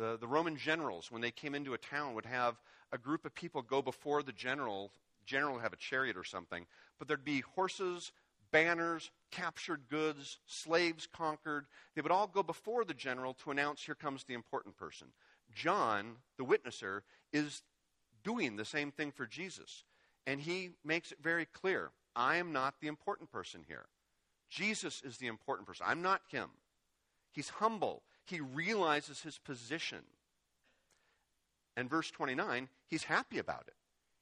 The, 0.00 0.16
the 0.18 0.26
Roman 0.26 0.56
generals, 0.56 1.12
when 1.12 1.20
they 1.20 1.30
came 1.30 1.54
into 1.54 1.74
a 1.74 1.78
town, 1.78 2.14
would 2.14 2.24
have 2.24 2.58
a 2.90 2.96
group 2.96 3.26
of 3.26 3.34
people 3.34 3.60
go 3.60 3.82
before 3.82 4.22
the 4.22 4.32
general. 4.32 4.90
General 5.26 5.56
would 5.56 5.62
have 5.62 5.74
a 5.74 5.76
chariot 5.76 6.16
or 6.16 6.24
something, 6.24 6.64
but 6.98 7.06
there'd 7.06 7.22
be 7.22 7.40
horses, 7.40 8.10
banners, 8.50 9.10
captured 9.30 9.82
goods, 9.90 10.38
slaves 10.46 11.06
conquered. 11.12 11.66
They 11.94 12.00
would 12.00 12.12
all 12.12 12.26
go 12.26 12.42
before 12.42 12.86
the 12.86 12.94
general 12.94 13.34
to 13.44 13.50
announce, 13.50 13.82
here 13.82 13.94
comes 13.94 14.24
the 14.24 14.32
important 14.32 14.74
person. 14.74 15.08
John, 15.54 16.16
the 16.38 16.46
witnesser, 16.46 17.02
is 17.30 17.60
doing 18.24 18.56
the 18.56 18.64
same 18.64 18.92
thing 18.92 19.12
for 19.12 19.26
Jesus. 19.26 19.84
And 20.26 20.40
he 20.40 20.70
makes 20.82 21.12
it 21.12 21.18
very 21.22 21.44
clear 21.44 21.90
I 22.16 22.36
am 22.36 22.54
not 22.54 22.76
the 22.80 22.88
important 22.88 23.30
person 23.30 23.66
here. 23.68 23.84
Jesus 24.48 25.02
is 25.04 25.18
the 25.18 25.26
important 25.26 25.68
person. 25.68 25.84
I'm 25.86 26.00
not 26.00 26.22
him. 26.30 26.48
He's 27.32 27.50
humble, 27.50 28.02
he 28.24 28.40
realizes 28.40 29.22
his 29.22 29.38
position. 29.38 30.00
And 31.76 31.88
verse 31.88 32.10
29, 32.10 32.68
he's 32.88 33.04
happy 33.04 33.38
about 33.38 33.64
it. 33.66 33.74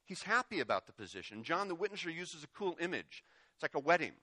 He's 0.05 0.23
happy 0.23 0.59
about 0.59 0.87
the 0.87 0.93
position. 0.93 1.43
John 1.43 1.67
the 1.67 1.75
Witnesser 1.75 2.13
uses 2.13 2.43
a 2.43 2.47
cool 2.47 2.75
image. 2.79 3.23
It's 3.53 3.63
like 3.63 3.75
a 3.75 3.79
wedding. 3.79 4.13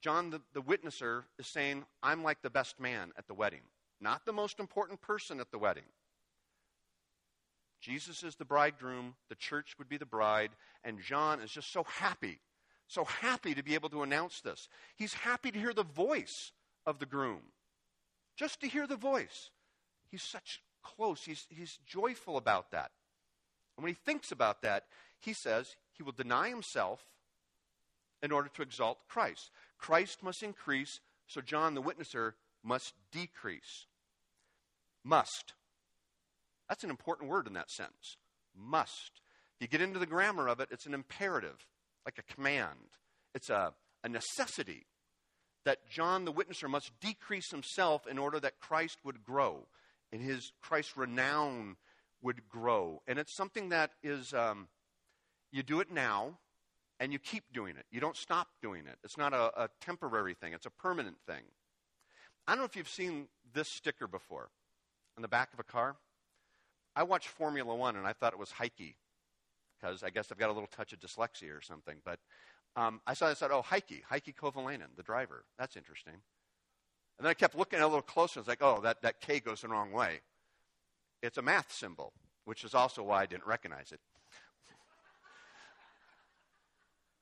John 0.00 0.30
the, 0.30 0.40
the 0.52 0.62
Witnesser 0.62 1.24
is 1.38 1.46
saying, 1.46 1.84
I'm 2.02 2.22
like 2.22 2.42
the 2.42 2.50
best 2.50 2.78
man 2.78 3.10
at 3.16 3.26
the 3.26 3.34
wedding, 3.34 3.62
not 4.00 4.24
the 4.24 4.32
most 4.32 4.60
important 4.60 5.00
person 5.00 5.40
at 5.40 5.50
the 5.50 5.58
wedding. 5.58 5.84
Jesus 7.80 8.22
is 8.22 8.36
the 8.36 8.44
bridegroom, 8.44 9.14
the 9.28 9.34
church 9.34 9.74
would 9.78 9.88
be 9.88 9.96
the 9.96 10.06
bride, 10.06 10.50
and 10.84 11.00
John 11.00 11.40
is 11.40 11.50
just 11.50 11.72
so 11.72 11.84
happy, 11.84 12.40
so 12.88 13.04
happy 13.04 13.54
to 13.54 13.62
be 13.62 13.74
able 13.74 13.88
to 13.90 14.02
announce 14.02 14.40
this. 14.40 14.68
He's 14.96 15.14
happy 15.14 15.50
to 15.50 15.58
hear 15.58 15.72
the 15.72 15.82
voice 15.82 16.52
of 16.86 16.98
the 16.98 17.06
groom, 17.06 17.42
just 18.36 18.60
to 18.60 18.68
hear 18.68 18.86
the 18.86 18.96
voice. 18.96 19.50
He's 20.10 20.22
such 20.22 20.62
close, 20.82 21.24
he's, 21.24 21.46
he's 21.48 21.78
joyful 21.86 22.36
about 22.36 22.70
that. 22.70 22.90
And 23.76 23.84
when 23.84 23.92
he 23.92 23.98
thinks 24.04 24.30
about 24.30 24.62
that, 24.62 24.84
he 25.18 25.32
says 25.32 25.76
he 25.92 26.02
will 26.02 26.12
deny 26.12 26.48
himself 26.48 27.04
in 28.22 28.32
order 28.32 28.48
to 28.54 28.62
exalt 28.62 29.08
Christ. 29.08 29.50
Christ 29.78 30.22
must 30.22 30.42
increase, 30.42 31.00
so 31.26 31.40
John 31.40 31.74
the 31.74 31.82
witnesser 31.82 32.32
must 32.62 32.94
decrease. 33.12 33.86
Must. 35.04 35.52
That's 36.68 36.84
an 36.84 36.90
important 36.90 37.30
word 37.30 37.46
in 37.46 37.52
that 37.54 37.70
sentence. 37.70 38.16
Must. 38.56 39.20
If 39.56 39.62
you 39.62 39.68
get 39.68 39.80
into 39.80 39.98
the 39.98 40.06
grammar 40.06 40.48
of 40.48 40.60
it, 40.60 40.68
it's 40.70 40.86
an 40.86 40.94
imperative, 40.94 41.66
like 42.04 42.18
a 42.18 42.34
command. 42.34 42.78
It's 43.34 43.50
a, 43.50 43.72
a 44.02 44.08
necessity 44.08 44.86
that 45.66 45.90
John 45.90 46.24
the 46.24 46.32
witnesser 46.32 46.70
must 46.70 46.92
decrease 47.00 47.50
himself 47.50 48.06
in 48.06 48.18
order 48.18 48.38
that 48.38 48.60
Christ 48.60 48.98
would 49.04 49.24
grow 49.24 49.66
and 50.12 50.22
his 50.22 50.52
Christ's 50.62 50.96
renown 50.96 51.76
would 52.22 52.48
grow. 52.48 53.02
And 53.08 53.18
it's 53.18 53.32
something 53.32 53.70
that 53.70 53.90
is, 54.00 54.32
um, 54.32 54.68
you 55.50 55.64
do 55.64 55.80
it 55.80 55.90
now 55.90 56.38
and 57.00 57.12
you 57.12 57.18
keep 57.18 57.52
doing 57.52 57.76
it. 57.76 57.84
You 57.90 58.00
don't 58.00 58.16
stop 58.16 58.46
doing 58.62 58.86
it. 58.86 58.96
It's 59.02 59.18
not 59.18 59.32
a, 59.32 59.64
a 59.64 59.68
temporary 59.80 60.34
thing, 60.34 60.52
it's 60.52 60.66
a 60.66 60.70
permanent 60.70 61.16
thing. 61.26 61.42
I 62.46 62.52
don't 62.52 62.60
know 62.60 62.64
if 62.64 62.76
you've 62.76 62.88
seen 62.88 63.26
this 63.52 63.66
sticker 63.66 64.06
before 64.06 64.50
on 65.16 65.22
the 65.22 65.28
back 65.28 65.52
of 65.52 65.58
a 65.58 65.64
car. 65.64 65.96
I 66.94 67.02
watched 67.02 67.26
Formula 67.26 67.74
One 67.74 67.96
and 67.96 68.06
I 68.06 68.12
thought 68.12 68.32
it 68.32 68.38
was 68.38 68.50
Heikki 68.50 68.94
because 69.80 70.04
I 70.04 70.10
guess 70.10 70.30
I've 70.30 70.38
got 70.38 70.48
a 70.48 70.52
little 70.52 70.68
touch 70.68 70.92
of 70.92 71.00
dyslexia 71.00 71.58
or 71.58 71.60
something. 71.60 71.96
But 72.04 72.20
um, 72.76 73.00
I 73.06 73.14
saw, 73.14 73.28
I 73.28 73.34
said, 73.34 73.50
oh, 73.50 73.62
Heike, 73.62 74.04
Heikki 74.10 74.34
Kovalainen, 74.34 74.94
the 74.96 75.02
driver. 75.02 75.44
That's 75.58 75.76
interesting. 75.76 76.12
And 77.18 77.24
then 77.24 77.30
I 77.30 77.34
kept 77.34 77.56
looking 77.56 77.80
a 77.80 77.86
little 77.86 78.02
closer. 78.02 78.38
I 78.38 78.42
was 78.42 78.48
like, 78.48 78.62
oh, 78.62 78.80
that, 78.82 79.00
that 79.02 79.20
K 79.20 79.40
goes 79.40 79.62
the 79.62 79.68
wrong 79.68 79.92
way. 79.92 80.20
It's 81.22 81.38
a 81.38 81.42
math 81.42 81.72
symbol, 81.72 82.12
which 82.44 82.62
is 82.62 82.74
also 82.74 83.02
why 83.02 83.22
I 83.22 83.26
didn't 83.26 83.46
recognize 83.46 83.92
it. 83.92 84.00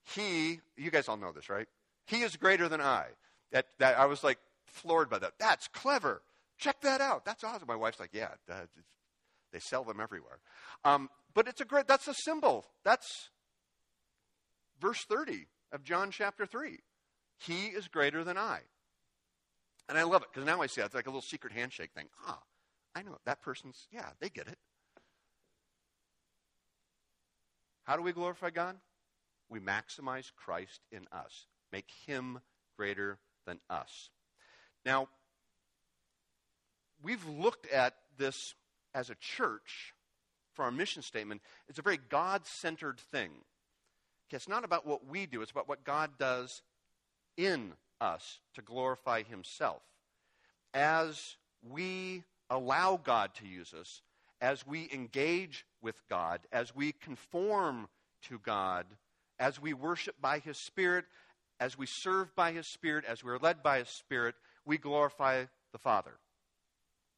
he, 0.14 0.60
you 0.76 0.90
guys 0.90 1.08
all 1.08 1.16
know 1.16 1.30
this, 1.30 1.48
right? 1.48 1.68
He 2.08 2.22
is 2.22 2.34
greater 2.36 2.68
than 2.68 2.80
I. 2.80 3.06
That, 3.52 3.66
that 3.78 3.96
I 3.96 4.06
was 4.06 4.24
like 4.24 4.38
floored 4.66 5.08
by 5.08 5.20
that. 5.20 5.34
That's 5.38 5.68
clever. 5.68 6.22
Check 6.58 6.80
that 6.80 7.00
out. 7.00 7.24
That's 7.24 7.44
awesome. 7.44 7.68
My 7.68 7.76
wife's 7.76 8.00
like, 8.00 8.10
yeah, 8.12 8.30
they 9.52 9.60
sell 9.60 9.84
them 9.84 10.00
everywhere. 10.00 10.40
Um, 10.84 11.08
but 11.32 11.46
it's 11.46 11.60
a 11.60 11.64
great, 11.64 11.86
that's 11.86 12.08
a 12.08 12.14
symbol. 12.14 12.64
That's 12.84 13.30
verse 14.84 15.04
30 15.04 15.46
of 15.72 15.82
John 15.82 16.10
chapter 16.10 16.46
3. 16.46 16.78
He 17.38 17.66
is 17.66 17.88
greater 17.88 18.22
than 18.22 18.36
I. 18.36 18.60
And 19.88 19.98
I 19.98 20.02
love 20.02 20.22
it 20.22 20.28
because 20.32 20.46
now 20.46 20.62
I 20.62 20.66
see 20.66 20.80
it. 20.80 20.84
It's 20.84 20.94
like 20.94 21.06
a 21.06 21.10
little 21.10 21.22
secret 21.22 21.52
handshake 21.52 21.90
thing. 21.94 22.06
Ah, 22.26 22.40
I 22.94 23.02
know 23.02 23.16
that 23.26 23.42
person's, 23.42 23.86
yeah, 23.90 24.08
they 24.20 24.28
get 24.28 24.48
it. 24.48 24.58
How 27.84 27.96
do 27.96 28.02
we 28.02 28.12
glorify 28.12 28.50
God? 28.50 28.76
we 29.48 29.60
maximize 29.60 30.32
Christ 30.34 30.80
in 30.90 31.06
us, 31.12 31.46
make 31.72 31.90
him 32.06 32.40
greater 32.76 33.18
than 33.46 33.60
us. 33.70 34.10
Now, 34.84 35.08
we've 37.02 37.24
looked 37.26 37.70
at 37.70 37.94
this 38.16 38.54
as 38.94 39.10
a 39.10 39.14
church 39.16 39.94
for 40.54 40.64
our 40.64 40.70
mission 40.70 41.02
statement. 41.02 41.40
It's 41.68 41.78
a 41.78 41.82
very 41.82 41.98
God 42.08 42.46
centered 42.46 42.98
thing. 42.98 43.30
It's 44.30 44.48
not 44.48 44.64
about 44.64 44.86
what 44.86 45.06
we 45.06 45.26
do, 45.26 45.42
it's 45.42 45.52
about 45.52 45.68
what 45.68 45.84
God 45.84 46.10
does 46.18 46.62
in 47.36 47.72
us 48.00 48.40
to 48.54 48.62
glorify 48.62 49.22
himself. 49.22 49.82
As 50.72 51.36
we 51.62 52.24
allow 52.50 53.00
God 53.02 53.34
to 53.36 53.46
use 53.46 53.72
us, 53.72 54.02
as 54.40 54.66
we 54.66 54.90
engage 54.92 55.64
with 55.80 56.02
God, 56.08 56.40
as 56.52 56.74
we 56.74 56.92
conform 56.92 57.88
to 58.22 58.38
God, 58.38 58.86
as 59.38 59.60
we 59.60 59.72
worship 59.72 60.16
by 60.20 60.38
His 60.38 60.58
Spirit, 60.58 61.04
as 61.60 61.78
we 61.78 61.86
serve 61.86 62.34
by 62.34 62.52
His 62.52 62.66
Spirit, 62.66 63.04
as 63.06 63.24
we're 63.24 63.38
led 63.38 63.62
by 63.62 63.78
His 63.78 63.88
Spirit, 63.88 64.34
we 64.64 64.78
glorify 64.78 65.44
the 65.72 65.78
Father. 65.78 66.12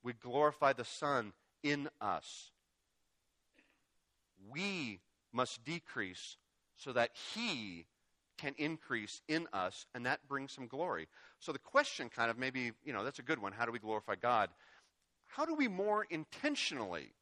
We 0.03 0.13
glorify 0.13 0.73
the 0.73 0.85
Son 0.85 1.33
in 1.63 1.89
us. 2.01 2.51
We 4.49 5.01
must 5.33 5.65
decrease 5.65 6.37
so 6.77 6.93
that 6.93 7.11
He 7.35 7.87
can 8.39 8.55
increase 8.59 9.23
in 9.29 9.47
us, 9.53 9.87
and 9.95 10.05
that 10.07 10.21
brings 10.29 10.53
some 10.53 10.67
glory. 10.67 11.09
So 11.41 11.53
the 11.53 11.59
question 11.59 12.11
kind 12.11 12.31
of 12.31 12.39
maybe, 12.39 12.73
you 12.85 12.93
know, 12.93 13.03
that's 13.03 13.19
a 13.19 13.23
good 13.23 13.41
one. 13.41 13.53
How 13.53 13.65
do 13.65 13.73
we 13.73 13.79
glorify 13.79 14.15
God? 14.15 14.51
How 15.27 15.45
do 15.45 15.55
we 15.55 15.69
more 15.69 16.07
intentionally 16.11 17.13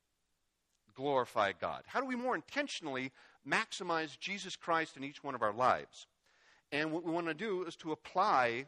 glorify 0.96 1.52
God? 1.60 1.82
How 1.86 2.00
do 2.00 2.06
we 2.06 2.16
more 2.16 2.34
intentionally 2.34 3.12
maximize 3.48 4.18
Jesus 4.18 4.56
Christ 4.56 4.96
in 4.96 5.04
each 5.04 5.22
one 5.22 5.34
of 5.34 5.42
our 5.42 5.52
lives. 5.52 6.06
And 6.72 6.92
what 6.92 7.04
we 7.04 7.12
want 7.12 7.26
to 7.26 7.34
do 7.34 7.64
is 7.64 7.76
to 7.76 7.92
apply 7.92 8.66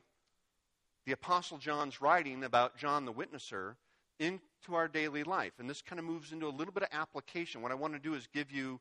the 1.04 1.12
Apostle 1.12 1.58
John's 1.58 2.00
writing 2.00 2.44
about 2.44 2.76
John 2.76 3.04
the 3.04 3.12
Witnesser 3.12 3.76
into 4.18 4.40
our 4.72 4.88
daily 4.88 5.24
life. 5.24 5.52
And 5.58 5.68
this 5.68 5.82
kind 5.82 5.98
of 5.98 6.04
moves 6.04 6.32
into 6.32 6.46
a 6.46 6.48
little 6.48 6.72
bit 6.72 6.82
of 6.82 6.88
application. 6.92 7.62
What 7.62 7.72
I 7.72 7.76
want 7.76 7.94
to 7.94 7.98
do 7.98 8.14
is 8.14 8.28
give 8.32 8.50
you 8.50 8.80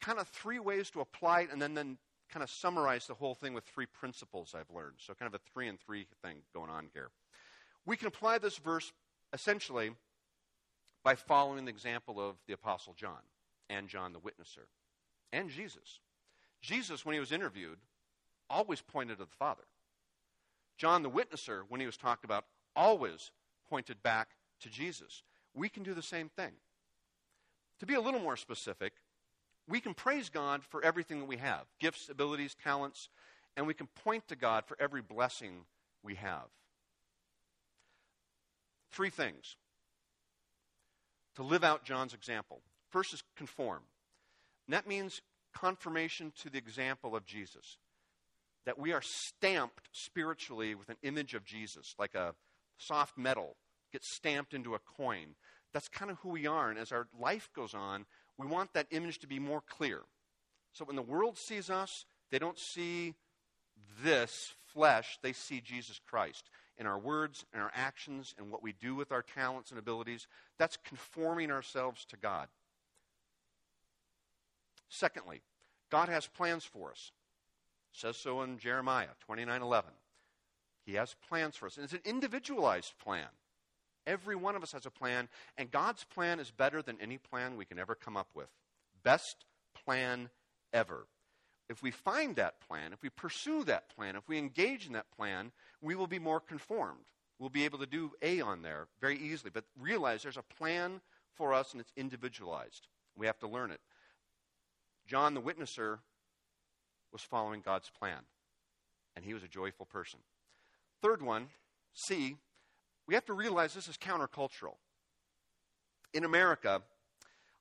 kind 0.00 0.18
of 0.18 0.28
three 0.28 0.58
ways 0.58 0.90
to 0.90 1.00
apply 1.00 1.42
it 1.42 1.52
and 1.52 1.60
then, 1.60 1.74
then 1.74 1.98
kind 2.30 2.42
of 2.42 2.50
summarize 2.50 3.06
the 3.06 3.14
whole 3.14 3.34
thing 3.34 3.54
with 3.54 3.64
three 3.64 3.86
principles 3.86 4.54
I've 4.54 4.74
learned. 4.74 4.96
So, 4.98 5.14
kind 5.14 5.32
of 5.32 5.40
a 5.40 5.52
three 5.52 5.68
and 5.68 5.78
three 5.78 6.06
thing 6.22 6.38
going 6.52 6.70
on 6.70 6.88
here. 6.92 7.10
We 7.86 7.96
can 7.96 8.08
apply 8.08 8.38
this 8.38 8.56
verse 8.58 8.92
essentially 9.32 9.92
by 11.02 11.14
following 11.14 11.64
the 11.64 11.70
example 11.70 12.18
of 12.18 12.36
the 12.46 12.54
Apostle 12.54 12.94
John 12.94 13.20
and 13.68 13.88
John 13.88 14.12
the 14.12 14.20
Witnesser 14.20 14.66
and 15.32 15.50
Jesus. 15.50 16.00
Jesus, 16.62 17.04
when 17.04 17.12
he 17.12 17.20
was 17.20 17.32
interviewed, 17.32 17.78
always 18.48 18.80
pointed 18.80 19.18
to 19.18 19.24
the 19.24 19.30
Father. 19.38 19.64
John 20.78 21.02
the 21.02 21.10
Witnesser, 21.10 21.62
when 21.68 21.80
he 21.80 21.86
was 21.86 21.96
talked 21.96 22.24
about, 22.24 22.46
always 22.74 23.30
pointed 23.68 24.02
back 24.02 24.30
to 24.60 24.70
Jesus. 24.70 25.22
We 25.54 25.68
can 25.68 25.82
do 25.82 25.94
the 25.94 26.02
same 26.02 26.28
thing. 26.30 26.52
To 27.80 27.86
be 27.86 27.94
a 27.94 28.00
little 28.00 28.20
more 28.20 28.36
specific, 28.36 28.94
we 29.68 29.80
can 29.80 29.94
praise 29.94 30.28
God 30.28 30.62
for 30.62 30.84
everything 30.84 31.20
that 31.20 31.28
we 31.28 31.36
have 31.38 31.64
gifts, 31.80 32.08
abilities, 32.08 32.54
talents, 32.62 33.08
and 33.56 33.66
we 33.66 33.74
can 33.74 33.86
point 34.04 34.28
to 34.28 34.36
God 34.36 34.64
for 34.66 34.76
every 34.80 35.02
blessing 35.02 35.64
we 36.02 36.16
have. 36.16 36.46
Three 38.90 39.10
things 39.10 39.56
to 41.36 41.42
live 41.42 41.64
out 41.64 41.84
John's 41.84 42.14
example. 42.14 42.60
First 42.90 43.14
is 43.14 43.22
conform. 43.36 43.82
And 44.66 44.74
that 44.74 44.86
means 44.86 45.20
confirmation 45.54 46.32
to 46.42 46.50
the 46.50 46.58
example 46.58 47.16
of 47.16 47.26
Jesus. 47.26 47.78
That 48.66 48.78
we 48.78 48.92
are 48.92 49.02
stamped 49.02 49.88
spiritually 49.92 50.74
with 50.74 50.88
an 50.88 50.96
image 51.02 51.34
of 51.34 51.44
Jesus, 51.44 51.94
like 51.98 52.14
a 52.14 52.34
soft 52.78 53.18
metal 53.18 53.56
gets 53.92 54.14
stamped 54.14 54.54
into 54.54 54.74
a 54.74 54.78
coin. 54.78 55.34
That's 55.72 55.88
kind 55.88 56.10
of 56.10 56.18
who 56.18 56.30
we 56.30 56.46
are. 56.46 56.70
And 56.70 56.78
as 56.78 56.92
our 56.92 57.08
life 57.18 57.48
goes 57.54 57.74
on, 57.74 58.06
we 58.38 58.46
want 58.46 58.72
that 58.72 58.86
image 58.90 59.18
to 59.20 59.26
be 59.26 59.38
more 59.38 59.62
clear. 59.68 60.00
So 60.72 60.84
when 60.84 60.96
the 60.96 61.02
world 61.02 61.38
sees 61.38 61.70
us, 61.70 62.04
they 62.30 62.38
don't 62.38 62.58
see 62.58 63.14
this 64.02 64.54
flesh, 64.66 65.18
they 65.22 65.32
see 65.32 65.60
Jesus 65.60 66.00
Christ 66.08 66.50
in 66.76 66.86
our 66.86 66.98
words 66.98 67.44
and 67.52 67.62
our 67.62 67.70
actions 67.74 68.34
and 68.38 68.50
what 68.50 68.62
we 68.62 68.72
do 68.72 68.94
with 68.94 69.12
our 69.12 69.22
talents 69.22 69.70
and 69.70 69.78
abilities. 69.78 70.26
That's 70.58 70.76
conforming 70.84 71.50
ourselves 71.50 72.04
to 72.06 72.16
God. 72.16 72.48
Secondly, 74.88 75.42
God 75.90 76.08
has 76.08 76.26
plans 76.26 76.64
for 76.64 76.90
us. 76.90 77.12
It 77.92 78.00
says 78.00 78.16
so 78.16 78.42
in 78.42 78.58
Jeremiah 78.58 79.14
29:11. 79.28 79.84
He 80.84 80.94
has 80.94 81.14
plans 81.28 81.56
for 81.56 81.66
us, 81.66 81.76
and 81.76 81.84
it's 81.84 81.92
an 81.92 82.00
individualized 82.04 82.98
plan. 82.98 83.28
Every 84.06 84.36
one 84.36 84.56
of 84.56 84.62
us 84.62 84.72
has 84.72 84.86
a 84.86 84.90
plan, 84.90 85.28
and 85.56 85.70
God's 85.70 86.04
plan 86.04 86.40
is 86.40 86.50
better 86.50 86.82
than 86.82 87.00
any 87.00 87.18
plan 87.18 87.56
we 87.56 87.64
can 87.64 87.78
ever 87.78 87.94
come 87.94 88.16
up 88.16 88.28
with. 88.34 88.48
Best 89.02 89.44
plan 89.84 90.30
ever. 90.72 91.06
If 91.68 91.82
we 91.82 91.90
find 91.90 92.36
that 92.36 92.60
plan, 92.60 92.92
if 92.92 93.02
we 93.02 93.08
pursue 93.08 93.64
that 93.64 93.94
plan, 93.94 94.16
if 94.16 94.28
we 94.28 94.36
engage 94.36 94.86
in 94.86 94.92
that 94.92 95.10
plan, 95.16 95.52
we 95.80 95.94
will 95.94 96.06
be 96.06 96.18
more 96.18 96.40
conformed. 96.40 97.06
We'll 97.38 97.48
be 97.48 97.64
able 97.64 97.78
to 97.78 97.86
do 97.86 98.12
A 98.22 98.40
on 98.40 98.62
there 98.62 98.86
very 99.00 99.18
easily. 99.18 99.50
But 99.52 99.64
realize 99.78 100.22
there's 100.22 100.36
a 100.36 100.42
plan 100.42 101.00
for 101.34 101.52
us 101.52 101.72
and 101.72 101.80
it's 101.80 101.92
individualized. 101.96 102.86
We 103.16 103.26
have 103.26 103.38
to 103.40 103.48
learn 103.48 103.70
it. 103.70 103.80
John 105.06 105.34
the 105.34 105.40
Witnesser 105.40 105.98
was 107.12 107.22
following 107.22 107.60
God's 107.60 107.90
plan, 107.90 108.20
and 109.14 109.24
he 109.24 109.34
was 109.34 109.42
a 109.42 109.48
joyful 109.48 109.86
person. 109.86 110.20
Third 111.02 111.22
one, 111.22 111.48
C, 111.92 112.36
we 113.06 113.14
have 113.14 113.24
to 113.26 113.32
realize 113.32 113.74
this 113.74 113.88
is 113.88 113.96
countercultural. 113.96 114.76
In 116.12 116.24
America, 116.24 116.82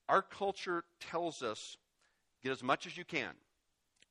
our 0.07 0.21
culture 0.21 0.83
tells 0.99 1.41
us 1.41 1.77
get 2.43 2.51
as 2.51 2.63
much 2.63 2.85
as 2.85 2.97
you 2.97 3.05
can. 3.05 3.31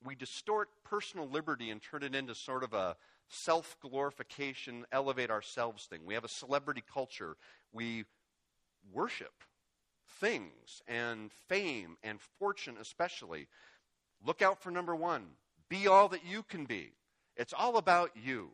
We 0.05 0.15
distort 0.15 0.69
personal 0.85 1.29
liberty 1.29 1.71
and 1.71 1.81
turn 1.81 2.03
it 2.03 2.15
into 2.15 2.35
sort 2.35 2.65
of 2.65 2.73
a 2.73 2.97
self 3.29 3.77
glorification, 3.81 4.85
elevate 4.93 5.31
ourselves 5.31 5.87
thing. 5.87 6.01
We 6.05 6.15
have 6.15 6.25
a 6.25 6.29
celebrity 6.29 6.83
culture. 6.93 7.37
We 7.73 8.05
worship 8.93 9.33
things 10.21 10.83
and 10.89 11.31
fame 11.49 11.97
and 12.03 12.21
fortune, 12.39 12.77
especially. 12.81 13.49
Look 14.25 14.43
out 14.43 14.63
for 14.63 14.71
number 14.71 14.95
one 14.95 15.27
be 15.69 15.87
all 15.87 16.09
that 16.09 16.25
you 16.27 16.43
can 16.43 16.67
be. 16.67 16.93
It's 17.35 17.55
all 17.55 17.79
about 17.79 18.11
you. 18.23 18.51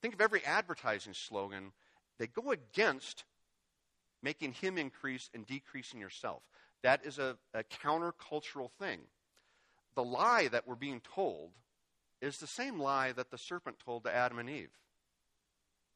Think 0.00 0.14
of 0.14 0.20
every 0.20 0.44
advertising 0.44 1.14
slogan 1.14 1.72
they 2.18 2.26
go 2.26 2.50
against 2.50 3.24
making 4.22 4.52
him 4.52 4.78
increase 4.78 5.30
and 5.34 5.46
decreasing 5.46 6.00
yourself. 6.00 6.42
That 6.82 7.04
is 7.04 7.18
a, 7.18 7.36
a 7.54 7.64
countercultural 7.64 8.70
thing. 8.78 9.00
The 9.94 10.04
lie 10.04 10.48
that 10.48 10.66
we're 10.66 10.74
being 10.74 11.00
told 11.00 11.50
is 12.20 12.38
the 12.38 12.46
same 12.46 12.78
lie 12.78 13.12
that 13.12 13.30
the 13.30 13.38
serpent 13.38 13.78
told 13.84 14.04
to 14.04 14.14
Adam 14.14 14.38
and 14.38 14.48
Eve 14.48 14.70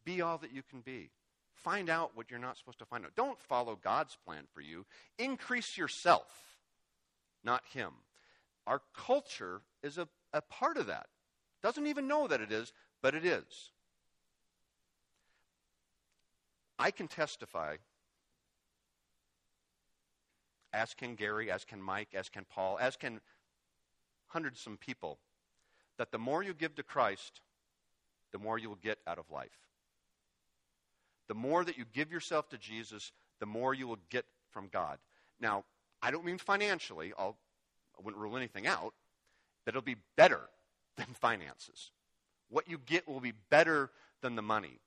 be 0.04 0.22
all 0.22 0.38
that 0.38 0.52
you 0.52 0.62
can 0.62 0.80
be. 0.80 1.10
Find 1.54 1.90
out 1.90 2.12
what 2.14 2.30
you're 2.30 2.40
not 2.40 2.56
supposed 2.56 2.78
to 2.78 2.86
find 2.86 3.04
out. 3.04 3.14
Don't 3.14 3.38
follow 3.38 3.76
God's 3.76 4.16
plan 4.24 4.44
for 4.54 4.62
you. 4.62 4.86
Increase 5.18 5.76
yourself, 5.76 6.30
not 7.44 7.62
Him. 7.72 7.92
Our 8.66 8.80
culture 8.96 9.60
is 9.82 9.98
a, 9.98 10.08
a 10.32 10.40
part 10.40 10.78
of 10.78 10.86
that. 10.86 11.06
Doesn't 11.62 11.86
even 11.86 12.08
know 12.08 12.26
that 12.28 12.40
it 12.40 12.50
is, 12.50 12.72
but 13.02 13.14
it 13.14 13.26
is. 13.26 13.72
I 16.80 16.90
can 16.90 17.08
testify, 17.08 17.76
as 20.72 20.94
can 20.94 21.14
Gary, 21.14 21.50
as 21.50 21.62
can 21.62 21.82
Mike, 21.82 22.14
as 22.14 22.30
can 22.30 22.46
Paul, 22.48 22.78
as 22.80 22.96
can 22.96 23.20
hundreds 24.28 24.66
of 24.66 24.80
people, 24.80 25.18
that 25.98 26.10
the 26.10 26.18
more 26.18 26.42
you 26.42 26.54
give 26.54 26.74
to 26.76 26.82
Christ, 26.82 27.42
the 28.32 28.38
more 28.38 28.58
you 28.58 28.70
will 28.70 28.78
get 28.82 28.98
out 29.06 29.18
of 29.18 29.30
life. 29.30 29.68
The 31.28 31.34
more 31.34 31.64
that 31.64 31.76
you 31.76 31.84
give 31.92 32.10
yourself 32.10 32.48
to 32.48 32.56
Jesus, 32.56 33.12
the 33.40 33.46
more 33.46 33.74
you 33.74 33.86
will 33.86 33.98
get 34.08 34.24
from 34.50 34.68
God. 34.68 34.98
Now, 35.38 35.64
I 36.00 36.10
don't 36.10 36.24
mean 36.24 36.38
financially, 36.38 37.12
I'll, 37.18 37.36
I 37.98 38.02
wouldn't 38.02 38.22
rule 38.22 38.38
anything 38.38 38.66
out, 38.66 38.94
but 39.66 39.72
it'll 39.72 39.82
be 39.82 39.96
better 40.16 40.40
than 40.96 41.08
finances. 41.12 41.90
What 42.48 42.70
you 42.70 42.78
get 42.78 43.06
will 43.06 43.20
be 43.20 43.34
better 43.50 43.90
than 44.22 44.34
the 44.34 44.42
money. 44.42 44.80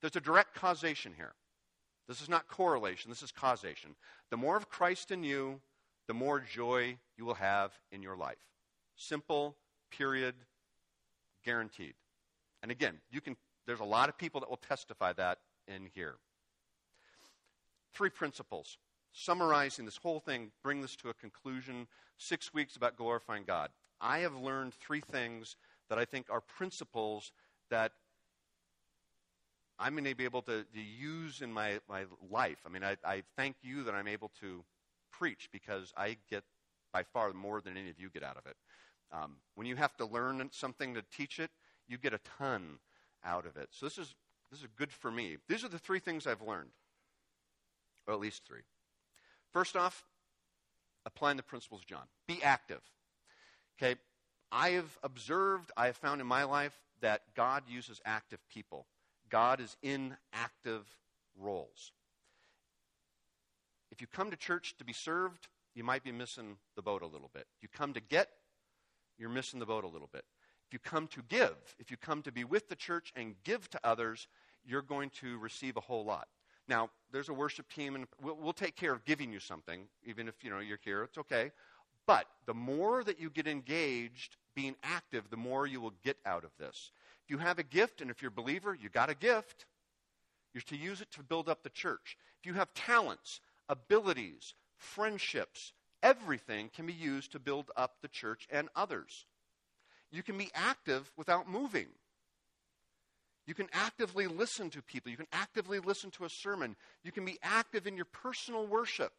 There's 0.00 0.16
a 0.16 0.20
direct 0.20 0.54
causation 0.54 1.12
here. 1.16 1.34
This 2.08 2.22
is 2.22 2.28
not 2.28 2.48
correlation, 2.48 3.10
this 3.10 3.22
is 3.22 3.32
causation. 3.32 3.94
The 4.30 4.36
more 4.36 4.56
of 4.56 4.68
Christ 4.68 5.10
in 5.10 5.22
you, 5.22 5.60
the 6.08 6.14
more 6.14 6.40
joy 6.40 6.96
you 7.16 7.24
will 7.24 7.34
have 7.34 7.72
in 7.92 8.02
your 8.02 8.16
life. 8.16 8.38
Simple, 8.96 9.56
period, 9.90 10.34
guaranteed. 11.44 11.94
And 12.62 12.72
again, 12.72 12.98
you 13.10 13.20
can 13.20 13.36
there's 13.66 13.80
a 13.80 13.84
lot 13.84 14.08
of 14.08 14.18
people 14.18 14.40
that 14.40 14.50
will 14.50 14.56
testify 14.56 15.12
that 15.12 15.38
in 15.68 15.88
here. 15.94 16.16
Three 17.92 18.10
principles. 18.10 18.78
Summarizing 19.12 19.84
this 19.84 19.96
whole 19.96 20.20
thing, 20.20 20.50
bring 20.62 20.80
this 20.80 20.96
to 20.96 21.10
a 21.10 21.14
conclusion. 21.14 21.86
Six 22.18 22.52
weeks 22.52 22.76
about 22.76 22.96
glorifying 22.96 23.44
God. 23.46 23.70
I 24.00 24.18
have 24.18 24.34
learned 24.34 24.74
three 24.74 25.00
things 25.00 25.56
that 25.88 25.98
I 25.98 26.04
think 26.04 26.26
are 26.30 26.40
principles 26.40 27.32
that 27.70 27.92
I'm 29.80 29.94
going 29.94 30.04
to 30.04 30.14
be 30.14 30.24
able 30.24 30.42
to, 30.42 30.62
to 30.62 30.80
use 30.80 31.40
in 31.40 31.52
my, 31.52 31.80
my 31.88 32.04
life. 32.30 32.58
I 32.66 32.68
mean, 32.68 32.84
I, 32.84 32.96
I 33.04 33.22
thank 33.36 33.56
you 33.62 33.82
that 33.84 33.94
I'm 33.94 34.06
able 34.06 34.30
to 34.40 34.62
preach 35.10 35.48
because 35.52 35.92
I 35.96 36.18
get 36.28 36.44
by 36.92 37.02
far 37.02 37.32
more 37.32 37.60
than 37.60 37.76
any 37.76 37.88
of 37.88 37.98
you 37.98 38.10
get 38.10 38.22
out 38.22 38.36
of 38.36 38.44
it. 38.46 38.56
Um, 39.10 39.36
when 39.54 39.66
you 39.66 39.76
have 39.76 39.96
to 39.96 40.04
learn 40.04 40.46
something 40.52 40.94
to 40.94 41.02
teach 41.16 41.40
it, 41.40 41.50
you 41.88 41.96
get 41.96 42.12
a 42.12 42.20
ton 42.38 42.78
out 43.24 43.46
of 43.46 43.56
it. 43.56 43.68
So 43.70 43.86
this 43.86 43.98
is 43.98 44.14
this 44.50 44.60
is 44.60 44.68
good 44.76 44.92
for 44.92 45.10
me. 45.10 45.36
These 45.48 45.64
are 45.64 45.68
the 45.68 45.78
three 45.78 46.00
things 46.00 46.26
I've 46.26 46.42
learned, 46.42 46.70
or 48.06 48.14
at 48.14 48.20
least 48.20 48.42
three. 48.46 48.62
First 49.52 49.76
off, 49.76 50.04
applying 51.06 51.36
the 51.36 51.42
principles 51.42 51.82
of 51.82 51.86
John. 51.86 52.04
Be 52.26 52.42
active. 52.42 52.80
Okay, 53.80 53.98
I 54.50 54.70
have 54.70 54.98
observed, 55.02 55.70
I 55.76 55.86
have 55.86 55.96
found 55.96 56.20
in 56.20 56.26
my 56.26 56.44
life 56.44 56.76
that 57.00 57.22
God 57.34 57.62
uses 57.68 58.00
active 58.04 58.40
people. 58.52 58.86
God 59.30 59.60
is 59.60 59.76
in 59.82 60.16
active 60.32 60.86
roles. 61.38 61.92
If 63.90 64.00
you 64.00 64.06
come 64.06 64.30
to 64.30 64.36
church 64.36 64.74
to 64.78 64.84
be 64.84 64.92
served, 64.92 65.48
you 65.74 65.84
might 65.84 66.02
be 66.02 66.12
missing 66.12 66.56
the 66.76 66.82
boat 66.82 67.02
a 67.02 67.06
little 67.06 67.30
bit. 67.32 67.46
If 67.56 67.62
you 67.62 67.68
come 67.68 67.92
to 67.94 68.00
get, 68.00 68.28
you're 69.18 69.30
missing 69.30 69.60
the 69.60 69.66
boat 69.66 69.84
a 69.84 69.88
little 69.88 70.08
bit. 70.12 70.24
If 70.68 70.72
you 70.72 70.78
come 70.78 71.06
to 71.08 71.22
give, 71.28 71.56
if 71.78 71.90
you 71.90 71.96
come 71.96 72.22
to 72.22 72.32
be 72.32 72.44
with 72.44 72.68
the 72.68 72.76
church 72.76 73.12
and 73.16 73.34
give 73.44 73.68
to 73.70 73.80
others, 73.82 74.28
you're 74.64 74.82
going 74.82 75.10
to 75.20 75.38
receive 75.38 75.76
a 75.76 75.80
whole 75.80 76.04
lot. 76.04 76.28
Now, 76.68 76.90
there's 77.10 77.28
a 77.28 77.34
worship 77.34 77.68
team, 77.68 77.96
and 77.96 78.06
we'll, 78.22 78.36
we'll 78.36 78.52
take 78.52 78.76
care 78.76 78.92
of 78.92 79.04
giving 79.04 79.32
you 79.32 79.40
something, 79.40 79.82
even 80.04 80.28
if 80.28 80.44
you 80.44 80.50
know 80.50 80.60
you're 80.60 80.78
here. 80.84 81.02
It's 81.02 81.18
okay. 81.18 81.50
But 82.06 82.26
the 82.46 82.54
more 82.54 83.02
that 83.04 83.20
you 83.20 83.30
get 83.30 83.48
engaged, 83.48 84.36
being 84.54 84.76
active, 84.82 85.24
the 85.30 85.36
more 85.36 85.66
you 85.66 85.80
will 85.80 85.94
get 86.04 86.16
out 86.24 86.44
of 86.44 86.50
this 86.58 86.92
you 87.30 87.38
have 87.38 87.58
a 87.58 87.62
gift, 87.62 88.00
and 88.00 88.10
if 88.10 88.20
you're 88.20 88.30
a 88.30 88.42
believer, 88.42 88.74
you 88.74 88.88
got 88.88 89.08
a 89.08 89.14
gift, 89.14 89.66
you're 90.52 90.62
to 90.62 90.76
use 90.76 91.00
it 91.00 91.10
to 91.12 91.22
build 91.22 91.48
up 91.48 91.62
the 91.62 91.70
church. 91.70 92.16
If 92.40 92.46
you 92.46 92.54
have 92.54 92.74
talents, 92.74 93.40
abilities, 93.68 94.54
friendships, 94.76 95.72
everything 96.02 96.70
can 96.74 96.86
be 96.86 96.92
used 96.92 97.32
to 97.32 97.38
build 97.38 97.70
up 97.76 97.96
the 98.02 98.08
church 98.08 98.48
and 98.50 98.68
others. 98.74 99.26
You 100.10 100.22
can 100.22 100.36
be 100.36 100.50
active 100.54 101.12
without 101.16 101.48
moving. 101.48 101.86
You 103.46 103.54
can 103.54 103.68
actively 103.72 104.26
listen 104.26 104.70
to 104.70 104.82
people. 104.82 105.10
You 105.10 105.16
can 105.16 105.26
actively 105.32 105.78
listen 105.78 106.10
to 106.12 106.24
a 106.24 106.30
sermon. 106.30 106.74
You 107.04 107.12
can 107.12 107.24
be 107.24 107.38
active 107.42 107.86
in 107.86 107.96
your 107.96 108.06
personal 108.06 108.66
worship. 108.66 109.12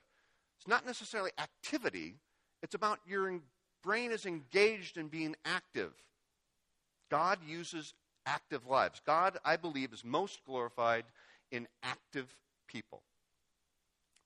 It's 0.59 0.67
not 0.67 0.85
necessarily 0.85 1.31
activity, 1.39 2.15
it's 2.61 2.75
about 2.75 2.99
your 3.07 3.39
brain 3.81 4.11
is 4.11 4.25
engaged 4.25 4.97
in 4.97 5.07
being 5.07 5.35
active 5.43 5.93
God 7.11 7.39
uses 7.45 7.93
active 8.25 8.67
lives. 8.67 9.01
God, 9.05 9.37
I 9.43 9.57
believe, 9.57 9.93
is 9.93 10.03
most 10.03 10.39
glorified 10.45 11.05
in 11.51 11.67
active 11.83 12.35
people. 12.67 13.01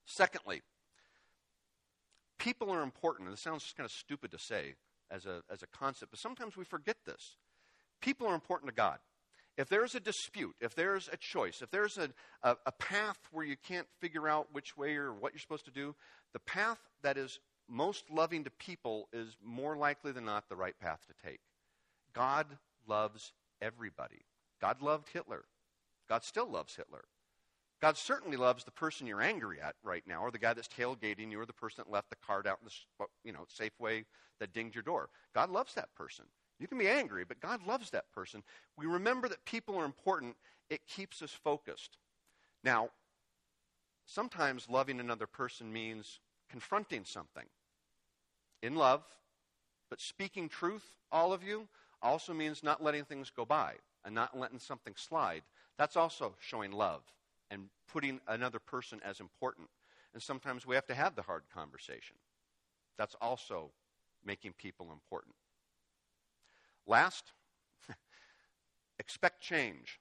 Secondly, 0.06 0.62
people 2.38 2.72
are 2.72 2.84
important. 2.84 3.28
And 3.28 3.34
This 3.34 3.44
sounds 3.44 3.64
just 3.64 3.76
kind 3.76 3.86
of 3.86 3.92
stupid 3.92 4.32
to 4.32 4.40
say 4.40 4.76
as 5.12 5.26
a, 5.26 5.42
as 5.52 5.64
a 5.64 5.68
concept, 5.68 6.12
but 6.12 6.20
sometimes 6.20 6.58
we 6.58 6.64
forget 6.64 6.98
this. 7.06 7.38
People 8.02 8.28
are 8.28 8.36
important 8.36 8.70
to 8.70 8.76
God. 8.76 9.00
If 9.58 9.70
there's 9.70 9.96
a 9.96 10.00
dispute, 10.00 10.56
if 10.60 10.76
there's 10.76 11.10
a 11.12 11.18
choice, 11.18 11.62
if 11.62 11.72
there's 11.72 11.98
a, 11.98 12.10
a, 12.44 12.58
a 12.66 12.72
path 12.74 13.18
where 13.32 13.46
you 13.46 13.56
can't 13.56 13.88
figure 14.02 14.28
out 14.28 14.50
which 14.52 14.76
way 14.76 14.96
or 14.96 15.14
what 15.14 15.32
you're 15.32 15.40
supposed 15.40 15.66
to 15.66 15.72
do, 15.72 15.96
the 16.34 16.40
path 16.40 16.80
that 17.04 17.18
is 17.18 17.40
most 17.70 18.04
loving 18.12 18.44
to 18.44 18.52
people 18.52 19.08
is 19.14 19.38
more 19.44 19.78
likely 19.78 20.12
than 20.12 20.26
not 20.26 20.50
the 20.50 20.56
right 20.56 20.78
path 20.80 21.00
to 21.08 21.28
take. 21.28 21.40
God 22.14 22.46
loves 22.88 23.32
everybody. 23.62 24.26
God 24.62 24.82
loved 24.82 25.10
Hitler. 25.10 25.46
God 26.08 26.24
still 26.24 26.50
loves 26.50 26.76
Hitler. 26.76 27.06
God 27.82 27.98
certainly 27.98 28.38
loves 28.38 28.64
the 28.64 28.72
person 28.72 29.06
you're 29.06 29.22
angry 29.22 29.60
at 29.62 29.76
right 29.84 30.04
now, 30.08 30.22
or 30.22 30.32
the 30.32 30.40
guy 30.40 30.54
that's 30.54 30.68
tailgating 30.68 31.32
you, 31.32 31.40
or 31.40 31.46
the 31.46 31.54
person 31.54 31.84
that 31.86 31.94
left 31.94 32.10
the 32.10 32.16
card 32.16 32.48
out 32.48 32.60
in 32.62 32.68
the 32.68 33.06
you 33.24 33.34
know 33.34 33.46
Safeway 33.54 34.06
that 34.40 34.54
dinged 34.54 34.76
your 34.76 34.84
door. 34.84 35.10
God 35.34 35.50
loves 35.50 35.74
that 35.76 35.94
person. 35.96 36.26
You 36.60 36.68
can 36.68 36.78
be 36.78 36.88
angry, 36.88 37.26
but 37.26 37.42
God 37.42 37.66
loves 37.68 37.90
that 37.92 38.12
person. 38.14 38.44
We 38.78 38.86
remember 38.86 39.28
that 39.28 39.44
people 39.46 39.78
are 39.78 39.86
important. 39.86 40.36
It 40.70 40.88
keeps 40.88 41.22
us 41.22 41.32
focused. 41.32 41.98
Now, 42.64 42.90
sometimes 44.06 44.70
loving 44.70 45.00
another 45.00 45.28
person 45.28 45.72
means 45.72 46.20
confronting 46.50 47.04
something 47.04 47.46
in 48.64 48.76
love, 48.76 49.04
but 49.90 50.00
speaking 50.00 50.48
truth, 50.48 50.86
all 51.12 51.34
of 51.34 51.44
you, 51.44 51.68
also 52.02 52.34
means 52.34 52.64
not 52.64 52.84
letting 52.84 53.06
things 53.06 53.30
go 53.30 53.46
by 53.46 53.76
and 54.04 54.14
not 54.14 54.38
letting 54.38 54.60
something 54.60 54.94
slide. 54.96 55.44
That's 55.78 55.96
also 55.96 56.36
showing 56.40 56.72
love 56.72 57.02
and 57.52 57.64
putting 57.92 58.20
another 58.28 58.60
person 58.60 59.00
as 59.04 59.20
important. 59.20 59.68
And 60.14 60.22
sometimes 60.22 60.66
we 60.66 60.76
have 60.76 60.86
to 60.88 60.96
have 60.96 61.16
the 61.16 61.22
hard 61.22 61.44
conversation. 61.54 62.16
That's 62.98 63.16
also 63.22 63.72
making 64.26 64.54
people 64.54 64.92
important. 64.92 65.36
Last, 66.88 67.34
expect 69.00 69.42
change. 69.42 70.00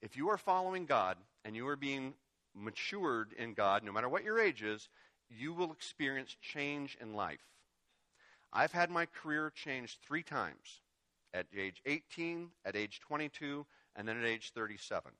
If 0.00 0.16
you 0.16 0.30
are 0.30 0.38
following 0.38 0.86
God 0.86 1.16
and 1.44 1.54
you 1.54 1.66
are 1.68 1.76
being 1.76 2.14
matured 2.54 3.34
in 3.38 3.54
God, 3.54 3.84
no 3.84 3.92
matter 3.92 4.08
what 4.08 4.24
your 4.24 4.38
age 4.38 4.62
is, 4.62 4.88
you 5.30 5.52
will 5.52 5.72
experience 5.72 6.36
change 6.40 6.96
in 7.00 7.14
life. 7.14 7.40
I've 8.52 8.72
had 8.72 8.90
my 8.90 9.06
career 9.06 9.50
changed 9.54 9.98
three 10.06 10.22
times 10.22 10.80
at 11.32 11.46
age 11.56 11.80
18, 11.86 12.50
at 12.64 12.76
age 12.76 13.00
22, 13.00 13.64
and 13.96 14.06
then 14.06 14.18
at 14.18 14.24
age 14.24 14.52
37. 14.54 15.12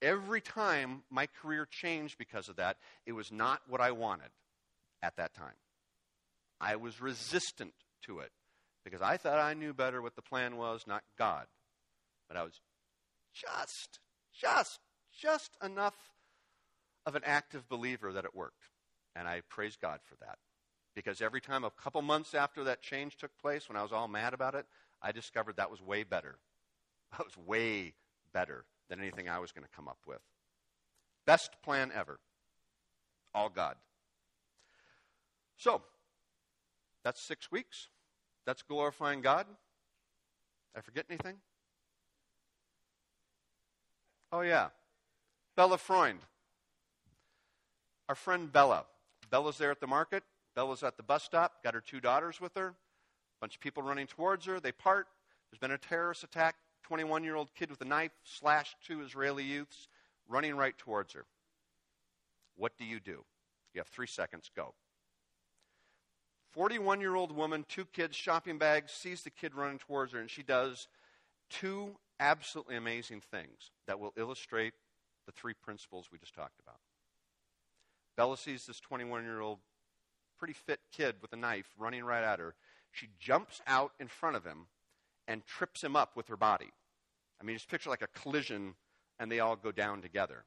Every 0.00 0.40
time 0.40 1.02
my 1.10 1.26
career 1.26 1.66
changed 1.66 2.18
because 2.18 2.48
of 2.48 2.56
that, 2.56 2.76
it 3.06 3.12
was 3.12 3.32
not 3.32 3.62
what 3.68 3.80
I 3.80 3.90
wanted 3.90 4.30
at 5.02 5.16
that 5.16 5.34
time. 5.34 5.56
I 6.60 6.76
was 6.76 7.00
resistant 7.00 7.72
to 8.02 8.18
it 8.20 8.30
because 8.84 9.02
I 9.02 9.16
thought 9.16 9.38
I 9.38 9.54
knew 9.54 9.72
better 9.72 10.02
what 10.02 10.14
the 10.14 10.22
plan 10.22 10.56
was, 10.56 10.84
not 10.86 11.02
God. 11.18 11.46
But 12.28 12.36
I 12.36 12.42
was 12.42 12.60
just, 13.32 13.98
just, 14.32 14.80
just 15.18 15.56
enough 15.64 15.96
of 17.06 17.14
an 17.14 17.22
active 17.24 17.68
believer 17.68 18.12
that 18.12 18.24
it 18.24 18.34
worked. 18.34 18.64
And 19.16 19.26
I 19.26 19.42
praise 19.48 19.76
God 19.80 20.00
for 20.04 20.16
that. 20.16 20.38
Because 20.98 21.22
every 21.22 21.40
time, 21.40 21.62
a 21.62 21.70
couple 21.70 22.02
months 22.02 22.34
after 22.34 22.64
that 22.64 22.82
change 22.82 23.16
took 23.16 23.30
place, 23.38 23.68
when 23.68 23.76
I 23.76 23.84
was 23.84 23.92
all 23.92 24.08
mad 24.08 24.34
about 24.34 24.56
it, 24.56 24.66
I 25.00 25.12
discovered 25.12 25.54
that 25.56 25.70
was 25.70 25.80
way 25.80 26.02
better. 26.02 26.38
That 27.16 27.24
was 27.24 27.36
way 27.46 27.94
better 28.32 28.64
than 28.90 28.98
anything 28.98 29.28
I 29.28 29.38
was 29.38 29.52
going 29.52 29.62
to 29.62 29.70
come 29.76 29.86
up 29.86 30.00
with. 30.08 30.18
Best 31.24 31.52
plan 31.62 31.92
ever. 31.94 32.18
All 33.32 33.48
God. 33.48 33.76
So, 35.56 35.82
that's 37.04 37.22
six 37.22 37.48
weeks. 37.52 37.86
That's 38.44 38.62
glorifying 38.62 39.20
God. 39.20 39.46
Did 39.46 40.78
I 40.78 40.80
forget 40.80 41.04
anything? 41.08 41.36
Oh, 44.32 44.40
yeah. 44.40 44.70
Bella 45.54 45.78
Freund. 45.78 46.18
Our 48.08 48.16
friend 48.16 48.52
Bella. 48.52 48.84
Bella's 49.30 49.58
there 49.58 49.70
at 49.70 49.80
the 49.80 49.86
market. 49.86 50.24
Bella's 50.58 50.82
at 50.82 50.96
the 50.96 51.04
bus 51.04 51.22
stop, 51.22 51.62
got 51.62 51.74
her 51.74 51.80
two 51.80 52.00
daughters 52.00 52.40
with 52.40 52.52
her. 52.56 52.70
A 52.70 52.74
bunch 53.40 53.54
of 53.54 53.60
people 53.60 53.80
running 53.80 54.08
towards 54.08 54.44
her. 54.46 54.58
They 54.58 54.72
part. 54.72 55.06
There's 55.48 55.60
been 55.60 55.70
a 55.70 55.78
terrorist 55.78 56.24
attack. 56.24 56.56
21 56.82 57.22
year 57.22 57.36
old 57.36 57.54
kid 57.54 57.70
with 57.70 57.80
a 57.80 57.84
knife 57.84 58.10
slashed 58.24 58.74
two 58.84 59.00
Israeli 59.02 59.44
youths 59.44 59.86
running 60.26 60.56
right 60.56 60.76
towards 60.76 61.12
her. 61.12 61.26
What 62.56 62.76
do 62.76 62.84
you 62.84 62.98
do? 62.98 63.24
You 63.72 63.78
have 63.78 63.86
three 63.86 64.08
seconds. 64.08 64.50
Go. 64.56 64.74
41 66.54 67.00
year 67.00 67.14
old 67.14 67.30
woman, 67.30 67.64
two 67.68 67.84
kids, 67.84 68.16
shopping 68.16 68.58
bags, 68.58 68.90
sees 68.90 69.22
the 69.22 69.30
kid 69.30 69.54
running 69.54 69.78
towards 69.78 70.12
her, 70.12 70.18
and 70.18 70.28
she 70.28 70.42
does 70.42 70.88
two 71.50 71.94
absolutely 72.18 72.74
amazing 72.74 73.20
things 73.20 73.70
that 73.86 74.00
will 74.00 74.12
illustrate 74.16 74.74
the 75.24 75.30
three 75.30 75.54
principles 75.54 76.08
we 76.10 76.18
just 76.18 76.34
talked 76.34 76.58
about. 76.60 76.80
Bella 78.16 78.36
sees 78.36 78.66
this 78.66 78.80
21 78.80 79.22
year 79.22 79.40
old, 79.40 79.60
pretty 80.38 80.54
fit 80.54 80.80
kid 80.92 81.16
with 81.20 81.32
a 81.32 81.36
knife 81.36 81.66
running 81.78 82.04
right 82.04 82.24
at 82.24 82.38
her. 82.38 82.54
She 82.92 83.08
jumps 83.18 83.60
out 83.66 83.92
in 84.00 84.08
front 84.08 84.36
of 84.36 84.44
him 84.44 84.66
and 85.26 85.44
trips 85.44 85.82
him 85.82 85.96
up 85.96 86.16
with 86.16 86.28
her 86.28 86.36
body. 86.36 86.70
I 87.40 87.44
mean, 87.44 87.56
just 87.56 87.68
picture 87.68 87.90
like 87.90 88.02
a 88.02 88.20
collision 88.20 88.74
and 89.18 89.30
they 89.30 89.40
all 89.40 89.56
go 89.56 89.72
down 89.72 90.00
together. 90.00 90.44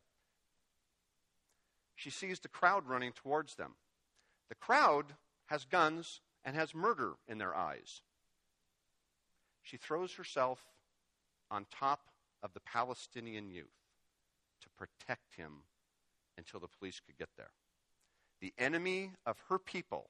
She 1.95 2.10
sees 2.10 2.39
the 2.39 2.47
crowd 2.47 2.88
running 2.88 3.12
towards 3.12 3.56
them. 3.56 3.75
The 4.49 4.56
crowd 4.56 5.06
has 5.47 5.65
guns 5.65 6.21
and 6.43 6.56
has 6.56 6.73
murder 6.73 7.13
in 7.27 7.38
their 7.38 7.56
eyes. 7.56 8.01
She 9.62 9.77
throws 9.77 10.13
herself 10.15 10.65
on 11.51 11.65
top 11.71 12.10
of 12.41 12.54
the 12.54 12.60
Palestinian 12.62 13.51
youth 13.51 13.67
to 14.62 14.69
protect 14.77 15.36
him 15.36 15.63
until 16.38 16.60
the 16.60 16.67
police 16.67 16.99
could 16.99 17.17
get 17.17 17.30
there. 17.38 17.51
The 18.41 18.54
enemy 18.58 19.12
of 19.25 19.38
her 19.49 19.60
people, 19.60 20.10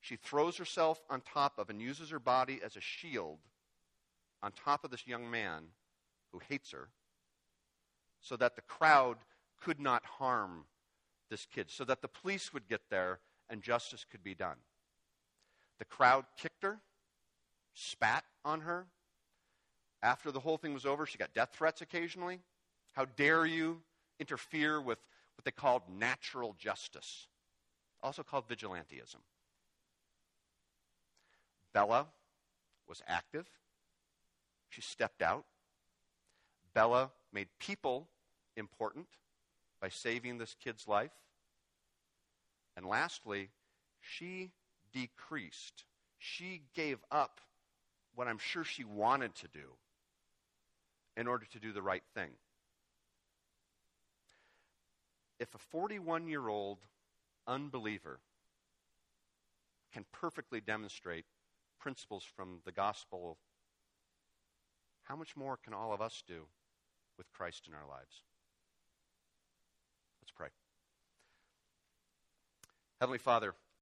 she 0.00 0.16
throws 0.16 0.56
herself 0.56 1.00
on 1.10 1.22
top 1.22 1.58
of 1.58 1.70
and 1.70 1.80
uses 1.80 2.10
her 2.10 2.18
body 2.18 2.60
as 2.64 2.76
a 2.76 2.80
shield 2.80 3.38
on 4.42 4.52
top 4.52 4.84
of 4.84 4.90
this 4.90 5.06
young 5.06 5.30
man 5.30 5.64
who 6.32 6.40
hates 6.48 6.70
her 6.70 6.90
so 8.20 8.36
that 8.36 8.56
the 8.56 8.62
crowd 8.62 9.16
could 9.60 9.80
not 9.80 10.04
harm 10.04 10.64
this 11.30 11.46
kid, 11.46 11.70
so 11.70 11.84
that 11.84 12.02
the 12.02 12.08
police 12.08 12.52
would 12.52 12.68
get 12.68 12.82
there 12.90 13.20
and 13.48 13.62
justice 13.62 14.04
could 14.08 14.22
be 14.22 14.34
done. 14.34 14.56
The 15.78 15.84
crowd 15.84 16.24
kicked 16.36 16.62
her, 16.62 16.80
spat 17.74 18.24
on 18.44 18.60
her. 18.60 18.86
After 20.02 20.30
the 20.30 20.40
whole 20.40 20.56
thing 20.56 20.74
was 20.74 20.86
over, 20.86 21.06
she 21.06 21.18
got 21.18 21.34
death 21.34 21.50
threats 21.52 21.80
occasionally. 21.80 22.40
How 22.92 23.06
dare 23.16 23.46
you 23.46 23.80
interfere 24.20 24.80
with 24.80 24.98
what 25.36 25.44
they 25.44 25.50
called 25.50 25.82
natural 25.88 26.54
justice, 26.58 27.28
also 28.02 28.22
called 28.22 28.48
vigilantism. 28.48 29.20
Bella 31.72 32.06
was 32.88 33.02
active. 33.06 33.46
She 34.68 34.80
stepped 34.80 35.22
out. 35.22 35.44
Bella 36.74 37.10
made 37.32 37.48
people 37.58 38.08
important 38.56 39.06
by 39.80 39.88
saving 39.88 40.38
this 40.38 40.56
kid's 40.62 40.88
life. 40.88 41.12
And 42.76 42.86
lastly, 42.86 43.50
she 44.00 44.52
decreased. 44.92 45.84
She 46.18 46.62
gave 46.74 46.98
up 47.10 47.40
what 48.14 48.28
I'm 48.28 48.38
sure 48.38 48.64
she 48.64 48.84
wanted 48.84 49.34
to 49.36 49.48
do 49.48 49.76
in 51.16 51.26
order 51.26 51.46
to 51.52 51.58
do 51.58 51.72
the 51.72 51.82
right 51.82 52.04
thing. 52.14 52.30
If 55.38 55.54
a 55.54 55.58
41 55.58 56.28
year 56.28 56.48
old 56.48 56.78
unbeliever 57.46 58.20
can 59.92 60.04
perfectly 60.12 60.60
demonstrate 60.60 61.24
principles 61.78 62.24
from 62.24 62.60
the 62.64 62.72
gospel, 62.72 63.38
how 65.04 65.16
much 65.16 65.36
more 65.36 65.56
can 65.56 65.72
all 65.72 65.92
of 65.92 66.00
us 66.00 66.22
do 66.26 66.46
with 67.16 67.30
Christ 67.32 67.66
in 67.68 67.74
our 67.74 67.88
lives? 67.88 68.22
Let's 70.20 70.32
pray. 70.32 70.48
Heavenly 73.00 73.18
Father, 73.18 73.54